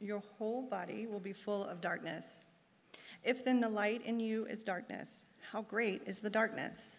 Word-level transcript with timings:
your 0.00 0.22
whole 0.38 0.62
body 0.62 1.06
will 1.06 1.20
be 1.20 1.32
full 1.32 1.64
of 1.64 1.80
darkness. 1.80 2.46
If 3.22 3.44
then 3.44 3.60
the 3.60 3.68
light 3.68 4.02
in 4.04 4.20
you 4.20 4.46
is 4.46 4.64
darkness, 4.64 5.24
how 5.52 5.62
great 5.62 6.02
is 6.06 6.18
the 6.18 6.30
darkness? 6.30 6.96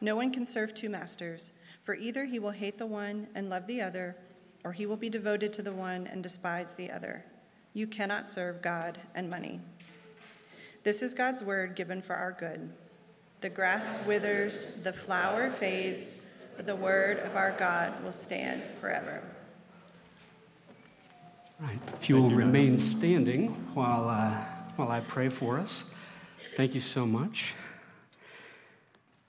No 0.00 0.16
one 0.16 0.30
can 0.32 0.44
serve 0.44 0.74
two 0.74 0.88
masters, 0.88 1.50
for 1.84 1.94
either 1.94 2.24
he 2.24 2.38
will 2.38 2.50
hate 2.50 2.78
the 2.78 2.86
one 2.86 3.28
and 3.34 3.48
love 3.48 3.66
the 3.66 3.80
other, 3.80 4.16
or 4.64 4.72
he 4.72 4.86
will 4.86 4.96
be 4.96 5.10
devoted 5.10 5.52
to 5.54 5.62
the 5.62 5.72
one 5.72 6.06
and 6.06 6.22
despise 6.22 6.74
the 6.74 6.90
other. 6.90 7.24
You 7.72 7.86
cannot 7.86 8.26
serve 8.26 8.62
God 8.62 9.00
and 9.14 9.30
money. 9.30 9.60
This 10.84 11.02
is 11.02 11.14
God's 11.14 11.42
word 11.42 11.74
given 11.74 12.02
for 12.02 12.14
our 12.14 12.32
good. 12.32 12.72
The 13.40 13.50
grass 13.50 14.04
withers, 14.06 14.74
the 14.82 14.92
flower 14.92 15.50
fades, 15.50 16.16
but 16.56 16.66
the 16.66 16.76
word 16.76 17.18
of 17.20 17.36
our 17.36 17.52
God 17.52 18.02
will 18.02 18.12
stand 18.12 18.62
forever. 18.80 19.22
Right. 21.60 21.80
If 22.00 22.08
you 22.08 22.22
will 22.22 22.30
remain 22.30 22.78
standing 22.78 23.48
while, 23.74 24.08
uh, 24.08 24.30
while 24.76 24.92
I 24.92 25.00
pray 25.00 25.28
for 25.28 25.58
us. 25.58 25.92
Thank 26.56 26.72
you 26.72 26.80
so 26.80 27.04
much. 27.04 27.54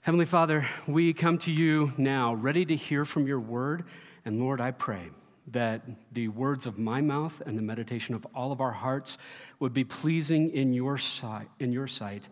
Heavenly 0.01 0.27
Father, 0.27 0.67
we 0.85 1.11
come 1.11 1.39
to 1.39 1.51
you 1.51 1.91
now 1.97 2.35
ready 2.35 2.65
to 2.65 2.75
hear 2.75 3.03
from 3.03 3.25
your 3.25 3.39
word. 3.39 3.83
And 4.25 4.39
Lord, 4.39 4.61
I 4.61 4.69
pray 4.69 5.09
that 5.47 5.81
the 6.11 6.27
words 6.27 6.67
of 6.67 6.77
my 6.77 7.01
mouth 7.01 7.41
and 7.47 7.57
the 7.57 7.63
meditation 7.63 8.13
of 8.13 8.27
all 8.35 8.51
of 8.51 8.61
our 8.61 8.73
hearts 8.73 9.17
would 9.59 9.73
be 9.73 9.83
pleasing 9.83 10.51
in 10.51 10.71
your 10.71 10.99
sight, 10.99 11.47
in 11.59 11.71
your 11.71 11.87
sight, 11.87 12.27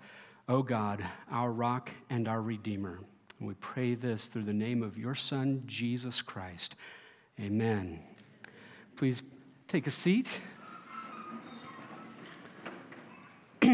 O 0.47 0.61
God, 0.61 1.03
our 1.31 1.51
rock 1.51 1.89
and 2.11 2.27
our 2.27 2.43
redeemer. 2.43 2.99
And 3.39 3.47
we 3.47 3.55
pray 3.55 3.95
this 3.95 4.27
through 4.27 4.43
the 4.43 4.53
name 4.53 4.83
of 4.83 4.95
your 4.95 5.15
Son, 5.15 5.63
Jesus 5.65 6.21
Christ. 6.21 6.75
Amen. 7.39 7.99
Please 8.95 9.23
Take 9.67 9.85
a 9.85 9.91
seat. 9.91 10.39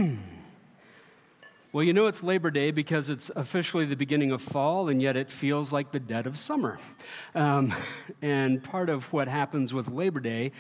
well, 1.72 1.84
you 1.84 1.94
know 1.94 2.08
it's 2.08 2.24
Labor 2.24 2.50
Day 2.50 2.72
because 2.72 3.12
it's 3.12 3.30
officially 3.36 3.86
the 3.86 3.96
beginning 3.96 4.32
of 4.32 4.42
fall, 4.42 4.90
and 4.90 5.04
yet 5.04 5.16
it 5.16 5.30
feels 5.30 5.72
like 5.72 5.92
the 5.92 6.00
dead 6.00 6.26
of 6.26 6.36
summer. 6.36 6.80
Um, 7.36 7.76
and 8.24 8.64
part 8.64 8.90
of 8.90 9.14
what 9.14 9.28
happens 9.28 9.72
with 9.72 9.88
Labor 9.88 10.20
Day, 10.20 10.52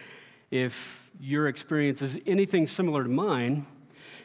if 0.51 1.09
your 1.19 1.47
experience 1.47 2.03
is 2.03 2.19
anything 2.27 2.67
similar 2.67 3.01
to 3.01 3.09
mine, 3.09 3.65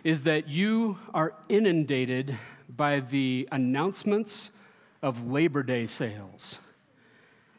is 0.05 0.25
that 0.25 0.47
you 0.49 0.99
are 1.15 1.33
inundated 1.49 2.37
by 2.69 3.01
the 3.01 3.49
announcements 3.51 4.51
of 5.01 5.27
Labor 5.27 5.63
Day 5.63 5.87
sales. 5.87 6.59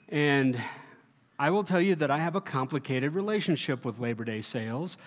And 0.07 0.61
I 1.39 1.49
will 1.51 1.63
tell 1.63 1.79
you 1.79 1.95
that 1.95 2.11
I 2.11 2.17
have 2.17 2.35
a 2.35 2.41
complicated 2.41 3.13
relationship 3.15 3.85
with 3.85 3.97
Labor 3.97 4.25
Day 4.25 4.41
sales 4.41 4.97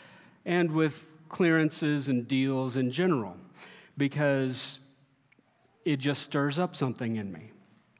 and 0.47 0.73
with 0.73 1.13
clearances 1.29 2.09
and 2.09 2.27
deals 2.27 2.77
in 2.77 2.91
general 2.91 3.37
because 3.99 4.79
it 5.85 5.99
just 5.99 6.23
stirs 6.23 6.59
up 6.59 6.75
something 6.75 7.17
in 7.17 7.31
me. 7.31 7.51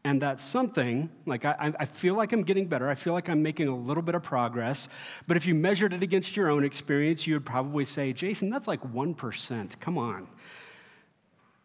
And 0.05 0.21
that 0.23 0.41
something, 0.41 1.11
like 1.27 1.45
I, 1.45 1.75
I, 1.79 1.85
feel 1.85 2.15
like 2.15 2.33
I'm 2.33 2.43
getting 2.43 2.67
better. 2.67 2.89
I 2.89 2.97
feel 2.97 3.13
like 3.13 3.29
I'm 3.29 3.41
making 3.41 3.69
a 3.69 3.77
little 3.77 4.03
bit 4.03 4.17
of 4.17 4.23
progress. 4.23 4.89
But 5.29 5.37
if 5.37 5.47
you 5.47 5.55
measured 5.55 5.93
it 5.93 6.03
against 6.03 6.37
your 6.37 6.49
own 6.49 6.65
experience, 6.65 7.27
you 7.27 7.35
would 7.35 7.47
probably 7.47 7.85
say, 7.85 8.13
Jason, 8.13 8.51
that's 8.51 8.67
like 8.67 8.81
1%. 8.83 9.79
Come 9.79 9.99
on. 9.99 10.27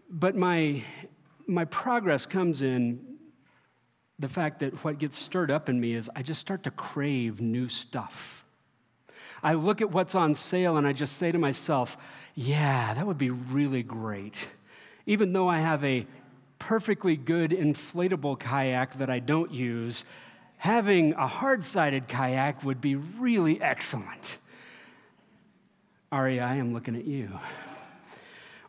But 0.10 0.36
my, 0.36 0.84
my 1.48 1.66
progress 1.66 2.28
comes 2.28 2.62
in 2.62 3.17
the 4.20 4.30
fact 4.30 4.60
that 4.60 4.84
what 4.84 4.98
gets 4.98 5.18
stirred 5.18 5.52
up 5.52 5.70
in 5.70 5.80
me 5.80 5.94
is 5.94 6.10
I 6.16 6.24
just 6.24 6.42
start 6.42 6.64
to 6.64 6.72
crave 6.72 7.40
new 7.40 7.70
stuff. 7.70 8.46
I 9.44 9.54
look 9.54 9.82
at 9.82 9.92
what's 9.92 10.16
on 10.16 10.34
sale 10.34 10.78
and 10.78 10.88
I 10.88 10.94
just 10.94 11.18
say 11.18 11.32
to 11.32 11.38
myself, 11.38 11.98
yeah, 12.34 12.94
that 12.94 13.06
would 13.06 13.18
be 13.18 13.30
really 13.30 13.84
great. 13.84 14.50
Even 15.06 15.34
though 15.34 15.48
I 15.48 15.60
have 15.60 15.84
a 15.84 16.08
perfectly 16.60 17.16
good 17.16 17.52
inflatable 17.52 18.40
kayak 18.40 18.98
that 18.98 19.10
I 19.10 19.20
don't 19.20 19.52
use, 19.52 20.04
having 20.58 21.14
a 21.14 21.28
hard 21.28 21.64
sided 21.64 22.08
kayak 22.08 22.64
would 22.64 22.82
be 22.82 22.96
really 22.96 23.62
excellent. 23.62 24.40
REI, 26.12 26.40
I'm 26.40 26.74
looking 26.74 26.96
at 26.96 27.06
you. 27.06 27.40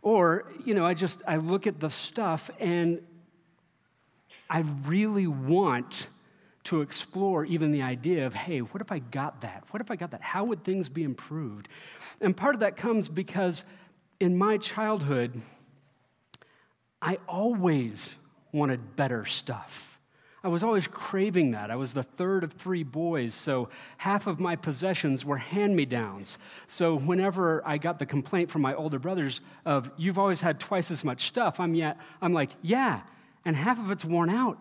Or, 0.03 0.53
you 0.65 0.75
know, 0.75 0.85
I 0.85 0.95
just, 0.95 1.23
I 1.27 1.37
look 1.37 1.67
at 1.67 1.81
the 1.81 1.91
stuff 1.91 2.51
and 2.61 3.01
I 4.51 4.61
really 4.85 5.27
want 5.27 6.09
to 6.65 6.81
explore 6.83 7.45
even 7.45 7.73
the 7.73 7.83
idea 7.83 8.27
of, 8.27 8.35
hey, 8.35 8.61
what 8.61 8.83
if 8.83 8.93
I 8.93 8.99
got 8.99 9.41
that? 9.41 9.65
What 9.71 9.81
if 9.81 9.91
I 9.91 9.97
got 9.97 10.11
that? 10.11 10.21
How 10.21 10.45
would 10.45 10.65
things 10.65 10.89
be 10.89 11.03
improved? 11.03 11.69
And 12.21 12.37
part 12.37 12.55
of 12.55 12.61
that 12.61 12.77
comes 12.77 13.09
because 13.09 13.65
in 14.21 14.37
my 14.37 14.59
childhood, 14.59 15.41
I 17.01 17.19
always 17.27 18.15
wanted 18.53 18.97
better 18.97 19.25
stuff. 19.25 19.99
I 20.43 20.49
was 20.49 20.63
always 20.63 20.87
craving 20.87 21.51
that. 21.53 21.71
I 21.71 21.77
was 21.77 21.93
the 21.93 22.03
third 22.03 22.45
of 22.45 22.53
three 22.53 22.85
boys, 22.85 23.35
so 23.35 23.71
half 23.97 24.27
of 24.27 24.39
my 24.39 24.55
possessions 24.55 25.25
were 25.25 25.37
hand 25.37 25.75
me 25.75 25.85
downs. 25.85 26.39
So 26.67 26.97
whenever 26.97 27.63
I 27.67 27.79
got 27.79 27.99
the 27.99 28.07
complaint 28.07 28.51
from 28.51 28.63
my 28.63 28.75
older 28.75 28.99
brothers 28.99 29.41
of, 29.65 29.91
you've 29.97 30.19
always 30.19 30.41
had 30.41 30.61
twice 30.61 30.91
as 30.91 31.03
much 31.03 31.29
stuff, 31.29 31.59
I'm, 31.59 31.75
yet, 31.75 31.99
I'm 32.23 32.33
like, 32.33 32.51
yeah, 32.63 33.01
and 33.49 33.57
half 33.57 33.79
of 33.79 33.91
it's 33.91 34.05
worn 34.05 34.29
out. 34.29 34.59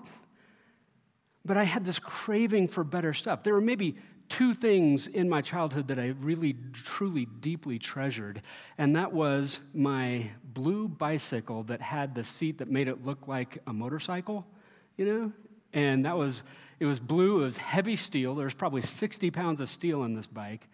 But 1.44 1.58
I 1.58 1.64
had 1.64 1.84
this 1.84 2.00
craving 2.00 2.70
for 2.70 2.86
better 2.86 3.14
stuff. 3.14 3.44
There 3.44 3.54
were 3.54 3.60
maybe 3.60 3.98
two 4.30 4.54
things 4.54 5.08
in 5.08 5.28
my 5.28 5.42
childhood 5.42 5.90
that 5.90 6.00
I 6.00 6.14
really, 6.22 6.56
truly, 6.72 7.26
deeply 7.26 7.80
treasured, 7.80 8.42
and 8.78 8.96
that 8.96 9.12
was 9.12 9.60
my 9.74 10.30
blue 10.42 10.88
bicycle 10.88 11.64
that 11.64 11.82
had 11.82 12.16
the 12.16 12.24
seat 12.24 12.60
that 12.60 12.72
made 12.72 12.88
it 12.88 13.06
look 13.06 13.28
like 13.28 13.58
a 13.68 13.74
motorcycle, 13.74 14.48
you 14.96 15.06
know? 15.06 15.34
And 15.74 16.06
that 16.06 16.18
was, 16.18 16.44
it 16.80 16.86
was 16.86 17.02
blue, 17.02 17.42
it 17.42 17.44
was 17.44 17.58
heavy 17.58 17.98
steel. 17.98 18.36
There 18.36 18.46
was 18.46 18.54
probably 18.54 18.84
60 18.84 19.32
pounds 19.32 19.60
of 19.60 19.68
steel 19.68 20.06
in 20.06 20.14
this 20.14 20.28
bike. 20.28 20.66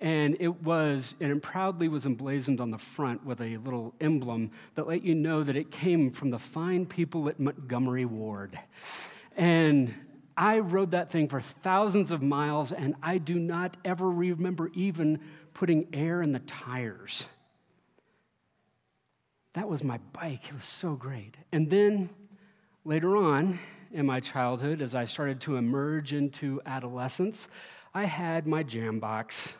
And 0.00 0.36
it 0.40 0.62
was, 0.62 1.14
and 1.20 1.30
it 1.30 1.42
proudly 1.42 1.86
was 1.88 2.06
emblazoned 2.06 2.60
on 2.60 2.70
the 2.70 2.78
front 2.78 3.24
with 3.24 3.40
a 3.40 3.58
little 3.58 3.94
emblem 4.00 4.50
that 4.74 4.88
let 4.88 5.02
you 5.02 5.14
know 5.14 5.42
that 5.42 5.56
it 5.56 5.70
came 5.70 6.10
from 6.10 6.30
the 6.30 6.38
fine 6.38 6.86
people 6.86 7.28
at 7.28 7.38
Montgomery 7.38 8.06
Ward. 8.06 8.58
And 9.36 9.94
I 10.36 10.60
rode 10.60 10.92
that 10.92 11.10
thing 11.10 11.28
for 11.28 11.40
thousands 11.40 12.10
of 12.10 12.22
miles, 12.22 12.72
and 12.72 12.94
I 13.02 13.18
do 13.18 13.34
not 13.38 13.76
ever 13.84 14.10
remember 14.10 14.70
even 14.72 15.20
putting 15.52 15.86
air 15.92 16.22
in 16.22 16.32
the 16.32 16.38
tires. 16.38 17.26
That 19.52 19.68
was 19.68 19.84
my 19.84 19.98
bike. 20.14 20.48
It 20.48 20.54
was 20.54 20.64
so 20.64 20.94
great. 20.94 21.36
And 21.52 21.68
then 21.68 22.08
later 22.86 23.18
on 23.18 23.58
in 23.92 24.06
my 24.06 24.20
childhood, 24.20 24.80
as 24.80 24.94
I 24.94 25.04
started 25.04 25.42
to 25.42 25.56
emerge 25.56 26.14
into 26.14 26.62
adolescence, 26.64 27.48
I 27.92 28.04
had 28.04 28.46
my 28.46 28.64
Jambox. 28.64 29.52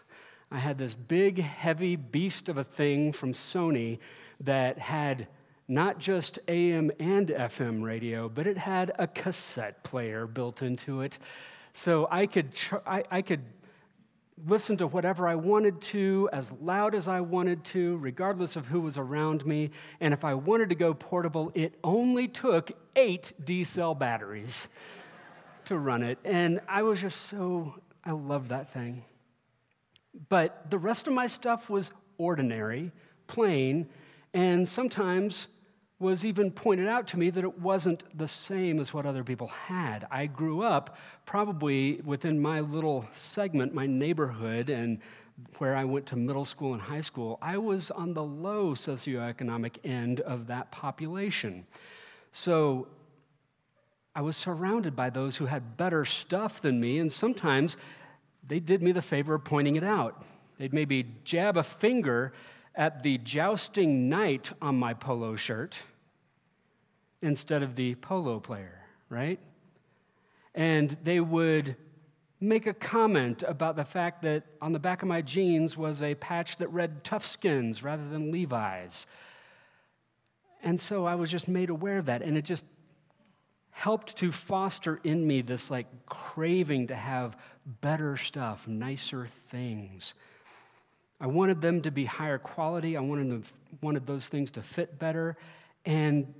I 0.50 0.59
had 0.59 0.78
this 0.78 0.94
big, 0.94 1.41
heavy 1.41 1.94
beast 1.97 2.49
of 2.49 2.58
a 2.58 2.64
thing 2.64 3.12
from 3.12 3.32
Sony 3.32 3.99
that 4.41 4.79
had 4.79 5.29
not 5.69 5.99
just 5.99 6.41
AM 6.49 6.91
and 6.99 7.29
FM 7.29 7.82
radio, 7.82 8.29
but 8.29 8.49
it 8.49 8.58
had 8.58 8.91
a 8.99 9.06
cassette 9.06 9.85
player 9.85 10.26
built 10.26 10.62
into 10.62 11.02
it. 11.02 11.19
So 11.73 12.08
I 12.11 12.26
could, 12.26 12.52
tr- 12.52 12.79
I, 12.85 13.05
I 13.08 13.23
could 13.23 13.43
listen 14.47 14.76
to 14.79 14.88
whatever 14.88 15.29
I 15.29 15.37
wanted 15.37 15.81
to, 15.82 16.29
as 16.32 16.50
loud 16.61 16.96
as 16.96 17.06
I 17.06 17.20
wanted 17.20 17.62
to, 17.67 17.99
regardless 17.99 18.56
of 18.56 18.67
who 18.67 18.81
was 18.81 18.99
around 18.99 19.46
me. 19.46 19.70
And 20.00 20.12
if 20.12 20.25
I 20.25 20.35
wanted 20.35 20.70
to 20.70 20.75
go 20.75 20.94
portable, 20.94 21.53
it 21.55 21.79
only 21.85 22.26
took 22.26 22.73
eight 22.96 23.32
D 23.44 23.62
cell 23.62 23.94
batteries 23.94 24.67
to 25.67 25.79
run 25.79 26.03
it. 26.03 26.19
And 26.25 26.61
I 26.69 26.82
was 26.82 27.00
just 27.00 27.29
so, 27.29 27.76
I 28.05 28.11
love 28.11 28.49
that 28.49 28.73
thing. 28.73 29.05
But 30.28 30.70
the 30.70 30.78
rest 30.78 31.06
of 31.06 31.12
my 31.12 31.26
stuff 31.26 31.70
was 31.70 31.92
ordinary, 32.18 32.92
plain, 33.26 33.88
and 34.34 34.66
sometimes 34.66 35.48
was 35.98 36.24
even 36.24 36.50
pointed 36.50 36.88
out 36.88 37.06
to 37.08 37.18
me 37.18 37.28
that 37.28 37.44
it 37.44 37.58
wasn't 37.60 38.02
the 38.16 38.26
same 38.26 38.80
as 38.80 38.94
what 38.94 39.04
other 39.04 39.22
people 39.22 39.48
had. 39.48 40.06
I 40.10 40.26
grew 40.26 40.62
up 40.62 40.96
probably 41.26 42.00
within 42.04 42.40
my 42.40 42.60
little 42.60 43.06
segment, 43.12 43.74
my 43.74 43.86
neighborhood, 43.86 44.70
and 44.70 44.98
where 45.58 45.76
I 45.76 45.84
went 45.84 46.06
to 46.06 46.16
middle 46.16 46.46
school 46.46 46.72
and 46.72 46.82
high 46.82 47.02
school, 47.02 47.38
I 47.42 47.58
was 47.58 47.90
on 47.90 48.14
the 48.14 48.24
low 48.24 48.74
socioeconomic 48.74 49.76
end 49.84 50.20
of 50.20 50.46
that 50.46 50.70
population. 50.70 51.66
So 52.32 52.88
I 54.14 54.22
was 54.22 54.36
surrounded 54.36 54.96
by 54.96 55.10
those 55.10 55.36
who 55.36 55.46
had 55.46 55.76
better 55.76 56.04
stuff 56.04 56.60
than 56.60 56.80
me, 56.80 56.98
and 56.98 57.12
sometimes 57.12 57.76
they 58.50 58.58
did 58.58 58.82
me 58.82 58.91
the 58.91 59.00
favor 59.00 59.35
of 59.35 59.44
pointing 59.44 59.76
it 59.76 59.85
out. 59.85 60.25
They'd 60.58 60.75
maybe 60.75 61.06
jab 61.23 61.56
a 61.56 61.62
finger 61.62 62.32
at 62.75 63.05
the 63.05 63.17
jousting 63.19 64.08
knight 64.08 64.50
on 64.61 64.76
my 64.76 64.93
polo 64.93 65.37
shirt 65.37 65.79
instead 67.23 67.62
of 67.62 67.76
the 67.76 67.94
polo 67.94 68.41
player, 68.41 68.82
right? 69.08 69.38
And 70.52 70.97
they 71.05 71.20
would 71.20 71.76
make 72.41 72.67
a 72.67 72.75
comment 72.75 73.44
about 73.47 73.76
the 73.76 73.85
fact 73.85 74.23
that 74.23 74.43
on 74.61 74.73
the 74.73 74.81
back 74.81 75.03
of 75.03 75.08
my 75.08 75.23
jeans 75.23 75.76
was 75.76 76.03
a 76.03 76.17
patch 76.17 76.56
that 76.56 76.67
read 76.73 77.05
Toughskins 77.05 77.85
rather 77.85 78.08
than 78.08 78.32
Levi's. 78.32 79.06
And 80.61 80.81
so 80.81 81.05
I 81.05 81.14
was 81.14 81.31
just 81.31 81.46
made 81.46 81.70
aware 81.70 81.99
of 81.99 82.06
that, 82.06 82.20
and 82.20 82.37
it 82.37 82.44
just 82.44 82.64
helped 83.70 84.17
to 84.17 84.31
foster 84.31 85.00
in 85.05 85.26
me 85.26 85.43
this 85.43 85.70
like 85.70 85.87
craving 86.06 86.88
to 86.88 86.94
have 86.94 87.37
better 87.81 88.17
stuff, 88.17 88.67
nicer 88.69 89.26
things. 89.26 90.14
I 91.20 91.26
wanted 91.26 91.61
them 91.61 91.82
to 91.82 91.90
be 91.90 92.06
higher 92.06 92.38
quality. 92.38 92.96
I 92.96 93.00
wanted, 93.00 93.31
them, 93.31 93.44
wanted 93.82 94.06
those 94.06 94.28
things 94.28 94.50
to 94.52 94.62
fit 94.62 94.99
better. 94.99 95.37
And 95.84 96.32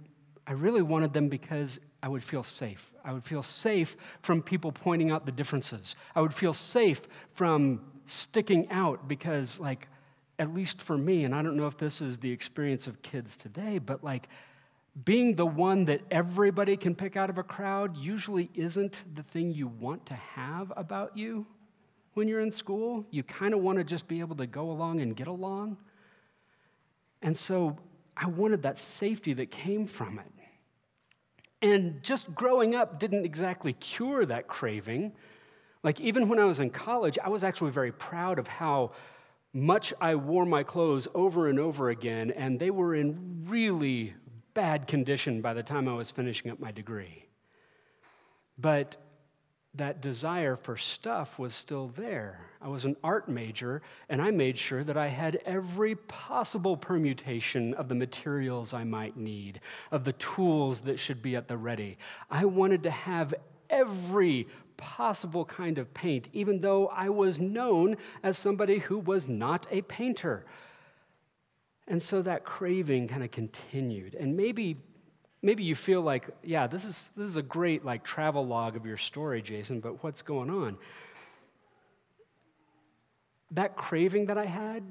I 0.47 0.53
really 0.53 0.83
wanted 0.83 1.13
them 1.13 1.29
because 1.29 1.79
I 2.03 2.09
would 2.09 2.25
feel 2.25 2.43
safe. 2.43 2.93
I 3.05 3.13
would 3.13 3.25
feel 3.25 3.43
safe 3.43 3.97
from 4.23 4.43
people 4.43 4.73
pointing 4.73 5.11
out 5.11 5.27
the 5.27 5.33
differences. 5.33 5.95
I 6.15 6.23
would 6.23 6.35
feel 6.35 6.55
safe 6.55 7.03
from 7.35 7.83
sticking 8.07 8.69
out 8.71 9.07
because, 9.07 9.61
like, 9.61 9.89
at 10.39 10.55
least 10.55 10.81
for 10.81 10.97
me, 10.97 11.25
and 11.25 11.35
I 11.35 11.43
don't 11.43 11.57
know 11.57 11.67
if 11.67 11.77
this 11.77 12.01
is 12.01 12.19
the 12.19 12.33
experience 12.33 12.87
of 12.87 13.03
kids 13.03 13.37
today, 13.37 13.79
but 13.79 14.03
like 14.03 14.27
being 15.05 15.37
the 15.37 15.47
one 15.47 15.85
that 15.87 16.01
everybody 16.11 16.77
can 16.77 16.95
pick 16.95 17.17
out 17.17 17.31
of 17.31 17.39
a 17.39 17.43
crowd 17.43 17.97
usually 17.97 18.51
isn't 18.55 19.03
the 19.15 19.23
thing 19.23 19.53
you 19.53 19.69
want 19.69 20.07
to 20.07 20.15
have 20.15 20.73
about 20.77 21.17
you 21.17 21.47
when 22.15 22.29
you're 22.29 22.41
in 22.41 22.51
school. 22.51 23.07
You 23.11 23.23
kind 23.23 23.55
of 23.55 23.61
want 23.61 23.79
to 23.79 23.85
just 23.85 24.09
be 24.09 24.21
able 24.21 24.37
to 24.37 24.47
go 24.47 24.71
along 24.71 25.01
and 25.01 25.15
get 25.15 25.29
along. 25.29 25.77
And 27.23 27.37
so 27.37 27.79
I 28.17 28.27
wanted 28.27 28.63
that 28.63 28.79
safety 28.79 29.33
that 29.35 29.51
came 29.51 29.87
from 29.87 30.19
it. 30.19 30.27
And 31.63 32.03
just 32.03 32.35
growing 32.35 32.75
up 32.75 32.99
didn't 32.99 33.25
exactly 33.25 33.75
cure 33.75 34.25
that 34.27 34.49
craving. 34.49 35.13
Like, 35.83 36.01
even 36.01 36.29
when 36.29 36.39
I 36.39 36.45
was 36.45 36.59
in 36.59 36.71
college, 36.71 37.19
I 37.23 37.29
was 37.29 37.45
actually 37.45 37.71
very 37.71 37.93
proud 37.93 38.39
of 38.39 38.49
how 38.49 38.93
much 39.53 39.93
I 40.01 40.15
wore 40.15 40.47
my 40.47 40.63
clothes 40.63 41.09
over 41.15 41.49
and 41.49 41.59
over 41.59 41.91
again, 41.91 42.31
and 42.31 42.59
they 42.59 42.71
were 42.71 42.95
in 42.95 43.45
really 43.47 44.15
bad 44.61 44.87
condition 44.87 45.41
by 45.41 45.55
the 45.55 45.63
time 45.63 45.89
I 45.89 45.95
was 45.95 46.11
finishing 46.11 46.51
up 46.51 46.61
my 46.61 46.71
degree. 46.71 47.25
But 48.59 48.99
that 49.73 50.03
desire 50.03 50.55
for 50.55 50.77
stuff 50.77 51.39
was 51.39 51.55
still 51.55 51.89
there. 51.89 52.41
I 52.61 52.69
was 52.69 52.85
an 52.85 52.97
art 53.03 53.27
major, 53.27 53.81
and 54.11 54.21
I 54.21 54.31
made 54.33 54.59
sure 54.59 54.85
that 54.85 54.99
I 54.99 55.07
had 55.07 55.41
every 55.47 55.95
possible 55.95 56.77
permutation 56.77 57.73
of 57.73 57.89
the 57.89 57.95
materials 57.95 58.75
I 58.75 58.85
might 58.85 59.17
need, 59.17 59.63
of 59.91 60.05
the 60.05 60.13
tools 60.13 60.83
that 60.83 60.99
should 60.99 61.23
be 61.23 61.37
at 61.37 61.49
the 61.49 61.57
ready. 61.57 61.97
I 62.31 62.45
wanted 62.45 62.83
to 62.83 62.91
have 62.91 63.33
every 63.71 64.47
possible 64.77 65.47
kind 65.47 65.79
of 65.79 65.95
paint, 65.95 66.29
even 66.35 66.61
though 66.61 66.89
I 66.89 67.09
was 67.09 67.41
known 67.41 67.97
as 68.23 68.37
somebody 68.37 68.81
who 68.81 68.99
was 68.99 69.27
not 69.27 69.67
a 69.71 69.81
painter. 69.81 70.45
And 71.91 72.01
so 72.01 72.23
that 72.23 72.45
craving 72.45 73.09
kind 73.09 73.23
of 73.23 73.31
continued. 73.31 74.15
And 74.15 74.37
maybe 74.37 74.79
maybe 75.43 75.65
you 75.65 75.75
feel 75.75 76.03
like, 76.03 76.29
yeah, 76.43 76.67
this 76.67 76.85
is, 76.85 77.09
this 77.17 77.27
is 77.27 77.37
a 77.37 77.43
great 77.43 77.85
like 77.85 78.05
travel 78.05 78.47
log 78.47 78.77
of 78.77 78.87
your 78.87 78.97
story, 78.97 79.43
Jason, 79.43 79.81
but 79.81 80.03
what's 80.03 80.23
going 80.23 80.51
on? 80.51 80.77
That 83.51 83.77
craving 83.77 84.27
that 84.27 84.39
I 84.39 84.45
had, 84.45 84.85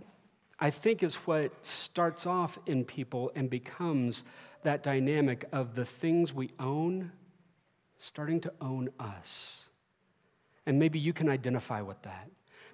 I 0.60 0.70
think 0.70 1.04
is 1.04 1.16
what 1.16 1.66
starts 1.66 2.26
off 2.26 2.60
in 2.66 2.84
people 2.84 3.32
and 3.36 3.50
becomes 3.50 4.24
that 4.64 4.84
dynamic 4.84 5.46
of 5.54 5.76
the 5.76 5.86
things 5.86 6.34
we 6.34 6.52
own 6.60 7.12
starting 7.98 8.42
to 8.42 8.54
own 8.60 8.90
us. 9.00 9.70
And 10.66 10.80
maybe 10.80 11.00
you 11.00 11.14
can 11.14 11.30
identify 11.30 11.82
with 11.82 12.02
that. 12.02 12.30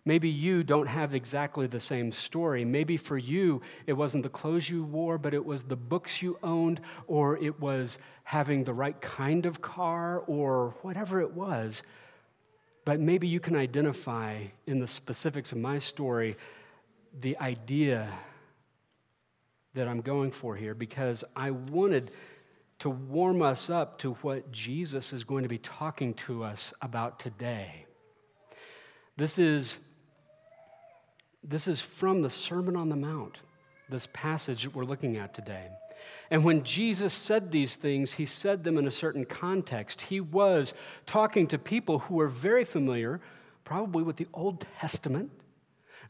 Maybe 0.07 0.29
you 0.29 0.63
don't 0.63 0.85
have 0.85 1.15
exactly 1.15 1.65
the 1.65 1.79
same 1.79 2.11
story. 2.11 2.63
Maybe 2.63 2.95
for 2.95 3.17
you, 3.17 3.61
it 3.87 3.93
wasn't 3.93 4.21
the 4.21 4.29
clothes 4.29 4.69
you 4.69 4.83
wore, 4.83 5.17
but 5.17 5.33
it 5.33 5.43
was 5.43 5.63
the 5.63 5.75
books 5.75 6.21
you 6.21 6.37
owned, 6.43 6.79
or 7.07 7.37
it 7.37 7.59
was 7.59 7.97
having 8.23 8.63
the 8.63 8.73
right 8.73 8.99
kind 9.01 9.47
of 9.47 9.61
car, 9.61 10.19
or 10.19 10.75
whatever 10.83 11.21
it 11.21 11.33
was. 11.33 11.81
But 12.85 12.99
maybe 12.99 13.27
you 13.27 13.39
can 13.39 13.55
identify 13.55 14.43
in 14.67 14.79
the 14.79 14.87
specifics 14.87 15.51
of 15.51 15.57
my 15.57 15.79
story 15.79 16.37
the 17.19 17.35
idea 17.39 18.13
that 19.73 19.87
I'm 19.87 20.01
going 20.01 20.29
for 20.31 20.55
here 20.55 20.75
because 20.75 21.23
I 21.35 21.49
wanted 21.49 22.11
to 22.79 22.89
warm 22.91 23.41
us 23.41 23.71
up 23.71 23.97
to 23.99 24.13
what 24.15 24.51
Jesus 24.51 25.13
is 25.13 25.23
going 25.23 25.43
to 25.43 25.49
be 25.49 25.57
talking 25.57 26.13
to 26.13 26.43
us 26.43 26.73
about 26.81 27.19
today. 27.19 27.85
This 29.17 29.37
is 29.37 29.77
this 31.47 31.67
is 31.67 31.79
from 31.79 32.21
the 32.21 32.29
Sermon 32.29 32.75
on 32.75 32.89
the 32.89 32.95
Mount, 32.95 33.37
this 33.87 34.07
passage 34.13 34.63
that 34.63 34.75
we're 34.75 34.83
looking 34.83 35.17
at 35.17 35.33
today. 35.33 35.69
And 36.31 36.43
when 36.43 36.63
Jesus 36.63 37.13
said 37.13 37.51
these 37.51 37.75
things, 37.75 38.13
he 38.13 38.25
said 38.25 38.63
them 38.63 38.77
in 38.77 38.87
a 38.87 38.91
certain 38.91 39.25
context. 39.25 40.01
He 40.01 40.19
was 40.19 40.73
talking 41.05 41.47
to 41.47 41.59
people 41.59 41.99
who 41.99 42.15
were 42.15 42.27
very 42.27 42.65
familiar, 42.65 43.21
probably 43.63 44.03
with 44.03 44.17
the 44.17 44.27
Old 44.33 44.65
Testament. 44.79 45.31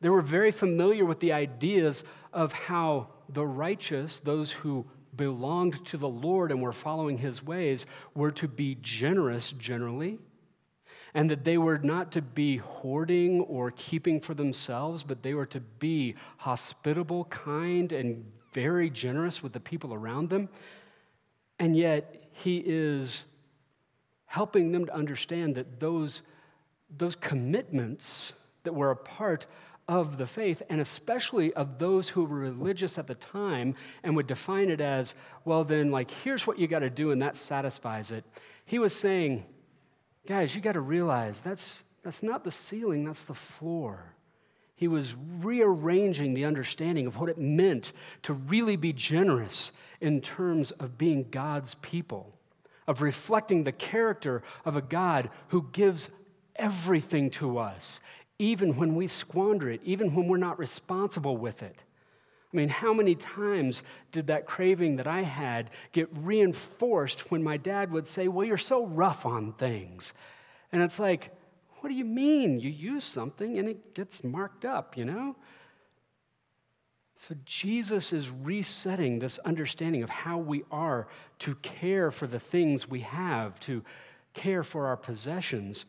They 0.01 0.09
were 0.09 0.21
very 0.21 0.51
familiar 0.51 1.05
with 1.05 1.19
the 1.19 1.33
ideas 1.33 2.03
of 2.31 2.53
how 2.53 3.09
the 3.27 3.45
righteous, 3.45 4.19
those 4.19 4.51
who 4.51 4.85
belonged 5.15 5.85
to 5.85 5.97
the 5.97 6.09
Lord 6.09 6.51
and 6.51 6.61
were 6.61 6.73
following 6.73 7.17
his 7.17 7.43
ways, 7.43 7.85
were 8.13 8.31
to 8.31 8.47
be 8.47 8.77
generous 8.81 9.51
generally 9.51 10.19
and 11.15 11.29
that 11.29 11.45
they 11.45 11.57
were 11.57 11.77
not 11.77 12.11
to 12.11 12.21
be 12.21 12.57
hoarding 12.57 13.39
or 13.39 13.71
keeping 13.71 14.19
for 14.19 14.33
themselves, 14.33 15.01
but 15.01 15.23
they 15.23 15.33
were 15.33 15.45
to 15.45 15.61
be 15.61 16.13
hospitable, 16.39 17.23
kind, 17.25 17.93
and 17.93 18.29
very 18.51 18.89
generous 18.89 19.41
with 19.41 19.53
the 19.53 19.59
people 19.61 19.93
around 19.93 20.29
them. 20.29 20.49
And 21.57 21.77
yet, 21.77 22.27
he 22.33 22.61
is 22.65 23.23
helping 24.25 24.73
them 24.73 24.85
to 24.85 24.93
understand 24.93 25.55
that 25.55 25.79
those, 25.79 26.21
those 26.95 27.15
commitments 27.15 28.33
that 28.63 28.75
were 28.75 28.91
a 28.91 28.95
part 28.97 29.45
of 29.87 30.17
the 30.17 30.27
faith, 30.27 30.61
and 30.69 30.81
especially 30.81 31.53
of 31.53 31.77
those 31.77 32.09
who 32.09 32.25
were 32.25 32.39
religious 32.39 32.97
at 32.97 33.07
the 33.07 33.15
time 33.15 33.73
and 34.03 34.17
would 34.17 34.27
define 34.27 34.69
it 34.69 34.81
as, 34.81 35.15
well, 35.45 35.63
then, 35.63 35.91
like, 35.91 36.11
here's 36.11 36.45
what 36.45 36.59
you 36.59 36.67
got 36.67 36.79
to 36.79 36.89
do, 36.89 37.11
and 37.11 37.21
that 37.21 37.37
satisfies 37.37 38.11
it. 38.11 38.25
He 38.65 38.79
was 38.79 38.93
saying, 38.93 39.45
Guys, 40.25 40.55
you 40.55 40.61
got 40.61 40.73
to 40.73 40.81
realize 40.81 41.41
that's, 41.41 41.83
that's 42.03 42.23
not 42.23 42.43
the 42.43 42.51
ceiling, 42.51 43.05
that's 43.05 43.23
the 43.25 43.33
floor. 43.33 44.13
He 44.75 44.87
was 44.87 45.15
rearranging 45.39 46.33
the 46.33 46.45
understanding 46.45 47.07
of 47.07 47.17
what 47.17 47.29
it 47.29 47.37
meant 47.37 47.93
to 48.23 48.33
really 48.33 48.75
be 48.75 48.91
generous 48.91 49.71
in 50.01 50.19
terms 50.19 50.71
of 50.71 50.97
being 50.97 51.27
God's 51.29 51.75
people, 51.75 52.33
of 52.87 53.01
reflecting 53.01 53.63
the 53.63 53.71
character 53.71 54.43
of 54.65 54.75
a 54.75 54.81
God 54.81 55.29
who 55.49 55.69
gives 55.71 56.09
everything 56.55 57.29
to 57.31 57.57
us, 57.57 57.99
even 58.37 58.75
when 58.75 58.95
we 58.95 59.07
squander 59.07 59.69
it, 59.69 59.81
even 59.85 60.13
when 60.13 60.27
we're 60.27 60.37
not 60.37 60.59
responsible 60.59 61.37
with 61.37 61.63
it. 61.63 61.83
I 62.55 62.57
mean, 62.57 62.69
how 62.69 62.93
many 62.93 63.15
times 63.15 63.83
did 64.13 64.27
that 64.27 64.45
craving 64.45 64.95
that 64.95 65.07
I 65.07 65.23
had 65.23 65.71
get 65.91 66.07
reinforced 66.15 67.29
when 67.29 67.43
my 67.43 67.57
dad 67.57 67.91
would 67.91 68.07
say, 68.07 68.29
Well, 68.29 68.47
you're 68.47 68.55
so 68.55 68.85
rough 68.85 69.25
on 69.25 69.51
things? 69.51 70.13
And 70.71 70.81
it's 70.81 70.97
like, 70.97 71.35
What 71.79 71.89
do 71.89 71.95
you 71.95 72.05
mean? 72.05 72.61
You 72.61 72.69
use 72.69 73.03
something 73.03 73.59
and 73.59 73.67
it 73.67 73.93
gets 73.93 74.23
marked 74.23 74.63
up, 74.63 74.95
you 74.95 75.03
know? 75.03 75.35
So 77.17 77.35
Jesus 77.43 78.13
is 78.13 78.29
resetting 78.29 79.19
this 79.19 79.37
understanding 79.39 80.01
of 80.01 80.09
how 80.09 80.37
we 80.37 80.63
are 80.71 81.09
to 81.39 81.55
care 81.55 82.09
for 82.09 82.25
the 82.25 82.39
things 82.39 82.89
we 82.89 83.01
have, 83.01 83.59
to 83.61 83.83
care 84.33 84.63
for 84.63 84.87
our 84.87 84.97
possessions. 84.97 85.83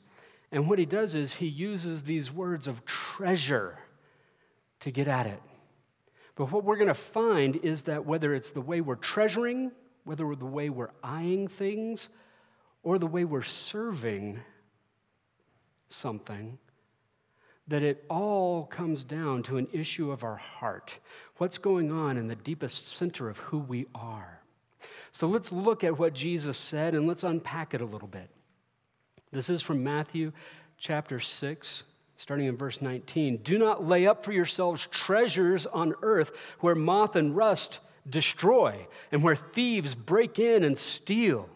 And 0.50 0.68
what 0.68 0.80
he 0.80 0.86
does 0.86 1.14
is 1.14 1.34
he 1.34 1.46
uses 1.46 2.02
these 2.02 2.32
words 2.32 2.66
of 2.66 2.84
treasure 2.84 3.78
to 4.80 4.90
get 4.90 5.06
at 5.06 5.26
it. 5.26 5.40
But 6.36 6.52
what 6.52 6.64
we're 6.64 6.76
going 6.76 6.88
to 6.88 6.94
find 6.94 7.56
is 7.56 7.82
that 7.82 8.06
whether 8.06 8.34
it's 8.34 8.50
the 8.50 8.60
way 8.60 8.80
we're 8.80 8.94
treasuring, 8.94 9.72
whether 10.04 10.32
the 10.36 10.46
way 10.46 10.70
we're 10.70 10.90
eyeing 11.02 11.48
things, 11.48 12.08
or 12.82 12.98
the 12.98 13.06
way 13.06 13.24
we're 13.24 13.42
serving 13.42 14.40
something, 15.88 16.58
that 17.68 17.82
it 17.82 18.04
all 18.08 18.64
comes 18.66 19.02
down 19.02 19.42
to 19.44 19.56
an 19.56 19.66
issue 19.72 20.12
of 20.12 20.22
our 20.22 20.36
heart. 20.36 21.00
What's 21.38 21.58
going 21.58 21.90
on 21.90 22.16
in 22.16 22.28
the 22.28 22.36
deepest 22.36 22.86
center 22.86 23.28
of 23.28 23.38
who 23.38 23.58
we 23.58 23.86
are? 23.94 24.40
So 25.10 25.26
let's 25.26 25.50
look 25.50 25.82
at 25.82 25.98
what 25.98 26.14
Jesus 26.14 26.56
said 26.56 26.94
and 26.94 27.08
let's 27.08 27.24
unpack 27.24 27.74
it 27.74 27.80
a 27.80 27.86
little 27.86 28.08
bit. 28.08 28.30
This 29.32 29.50
is 29.50 29.62
from 29.62 29.82
Matthew 29.82 30.32
chapter 30.76 31.18
6, 31.18 31.82
starting 32.16 32.46
in 32.46 32.56
verse 32.56 32.80
19. 32.80 33.38
Do 33.38 33.58
not 33.58 33.86
lay 33.86 34.06
up 34.06 34.24
for 34.24 34.32
yourselves 34.32 34.88
treasures 34.90 35.66
on 35.66 35.94
earth 36.02 36.32
where 36.60 36.74
moth 36.74 37.16
and 37.16 37.36
rust 37.36 37.78
destroy 38.08 38.86
and 39.12 39.22
where 39.22 39.36
thieves 39.36 39.94
break 39.94 40.38
in 40.38 40.64
and 40.64 40.78
steal, 40.78 41.48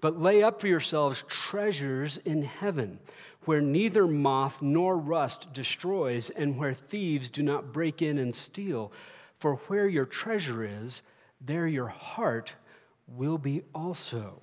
but 0.00 0.20
lay 0.20 0.42
up 0.42 0.60
for 0.60 0.68
yourselves 0.68 1.24
treasures 1.28 2.18
in 2.18 2.42
heaven 2.42 2.98
where 3.46 3.60
neither 3.60 4.06
moth 4.06 4.60
nor 4.60 4.98
rust 4.98 5.52
destroys 5.52 6.30
and 6.30 6.58
where 6.58 6.74
thieves 6.74 7.30
do 7.30 7.42
not 7.42 7.72
break 7.72 8.02
in 8.02 8.18
and 8.18 8.34
steal. 8.34 8.92
For 9.38 9.56
where 9.68 9.88
your 9.88 10.04
treasure 10.04 10.64
is, 10.64 11.00
there 11.40 11.66
your 11.66 11.86
heart 11.86 12.54
will 13.06 13.38
be 13.38 13.62
also. 13.74 14.42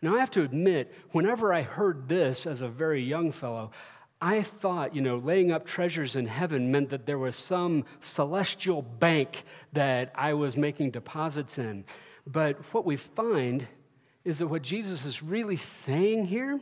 Now, 0.00 0.16
I 0.16 0.20
have 0.20 0.30
to 0.32 0.42
admit, 0.42 0.92
whenever 1.10 1.52
I 1.52 1.62
heard 1.62 2.08
this 2.08 2.46
as 2.46 2.60
a 2.60 2.68
very 2.68 3.02
young 3.02 3.30
fellow, 3.32 3.72
I 4.20 4.42
thought, 4.42 4.94
you 4.94 5.02
know, 5.02 5.18
laying 5.18 5.52
up 5.52 5.66
treasures 5.66 6.16
in 6.16 6.26
heaven 6.26 6.70
meant 6.70 6.90
that 6.90 7.04
there 7.04 7.18
was 7.18 7.36
some 7.36 7.84
celestial 8.00 8.80
bank 8.80 9.44
that 9.74 10.10
I 10.14 10.32
was 10.32 10.56
making 10.56 10.92
deposits 10.92 11.58
in. 11.58 11.84
But 12.26 12.56
what 12.72 12.86
we 12.86 12.96
find 12.96 13.66
is 14.24 14.38
that 14.38 14.48
what 14.48 14.62
Jesus 14.62 15.04
is 15.04 15.22
really 15.22 15.56
saying 15.56 16.26
here 16.26 16.60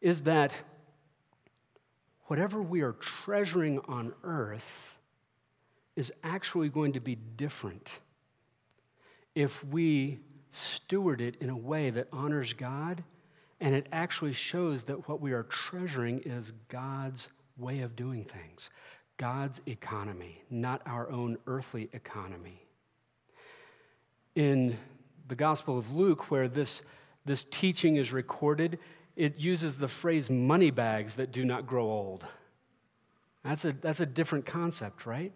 is 0.00 0.22
that 0.22 0.54
whatever 2.26 2.62
we 2.62 2.82
are 2.82 2.92
treasuring 2.92 3.80
on 3.88 4.12
earth 4.22 4.98
is 5.96 6.12
actually 6.22 6.68
going 6.68 6.92
to 6.92 7.00
be 7.00 7.14
different 7.14 8.00
if 9.34 9.64
we 9.64 10.20
steward 10.50 11.20
it 11.20 11.36
in 11.40 11.50
a 11.50 11.56
way 11.56 11.90
that 11.90 12.08
honors 12.12 12.52
God 12.52 13.02
and 13.60 13.74
it 13.74 13.86
actually 13.92 14.32
shows 14.32 14.84
that 14.84 15.08
what 15.08 15.20
we 15.20 15.32
are 15.32 15.44
treasuring 15.44 16.20
is 16.24 16.52
God's 16.68 17.28
way 17.56 17.80
of 17.80 17.96
doing 17.96 18.24
things, 18.24 18.70
God's 19.16 19.62
economy, 19.66 20.42
not 20.50 20.82
our 20.84 21.10
own 21.10 21.38
earthly 21.46 21.88
economy. 21.92 22.62
In 24.34 24.76
the 25.28 25.34
Gospel 25.34 25.78
of 25.78 25.94
Luke, 25.94 26.30
where 26.30 26.48
this, 26.48 26.82
this 27.24 27.44
teaching 27.44 27.96
is 27.96 28.12
recorded, 28.12 28.78
it 29.16 29.38
uses 29.38 29.78
the 29.78 29.88
phrase 29.88 30.28
money 30.28 30.70
bags 30.70 31.14
that 31.16 31.32
do 31.32 31.44
not 31.44 31.66
grow 31.66 31.84
old. 31.84 32.26
That's 33.42 33.64
a, 33.64 33.72
that's 33.72 34.00
a 34.00 34.06
different 34.06 34.44
concept, 34.44 35.06
right? 35.06 35.32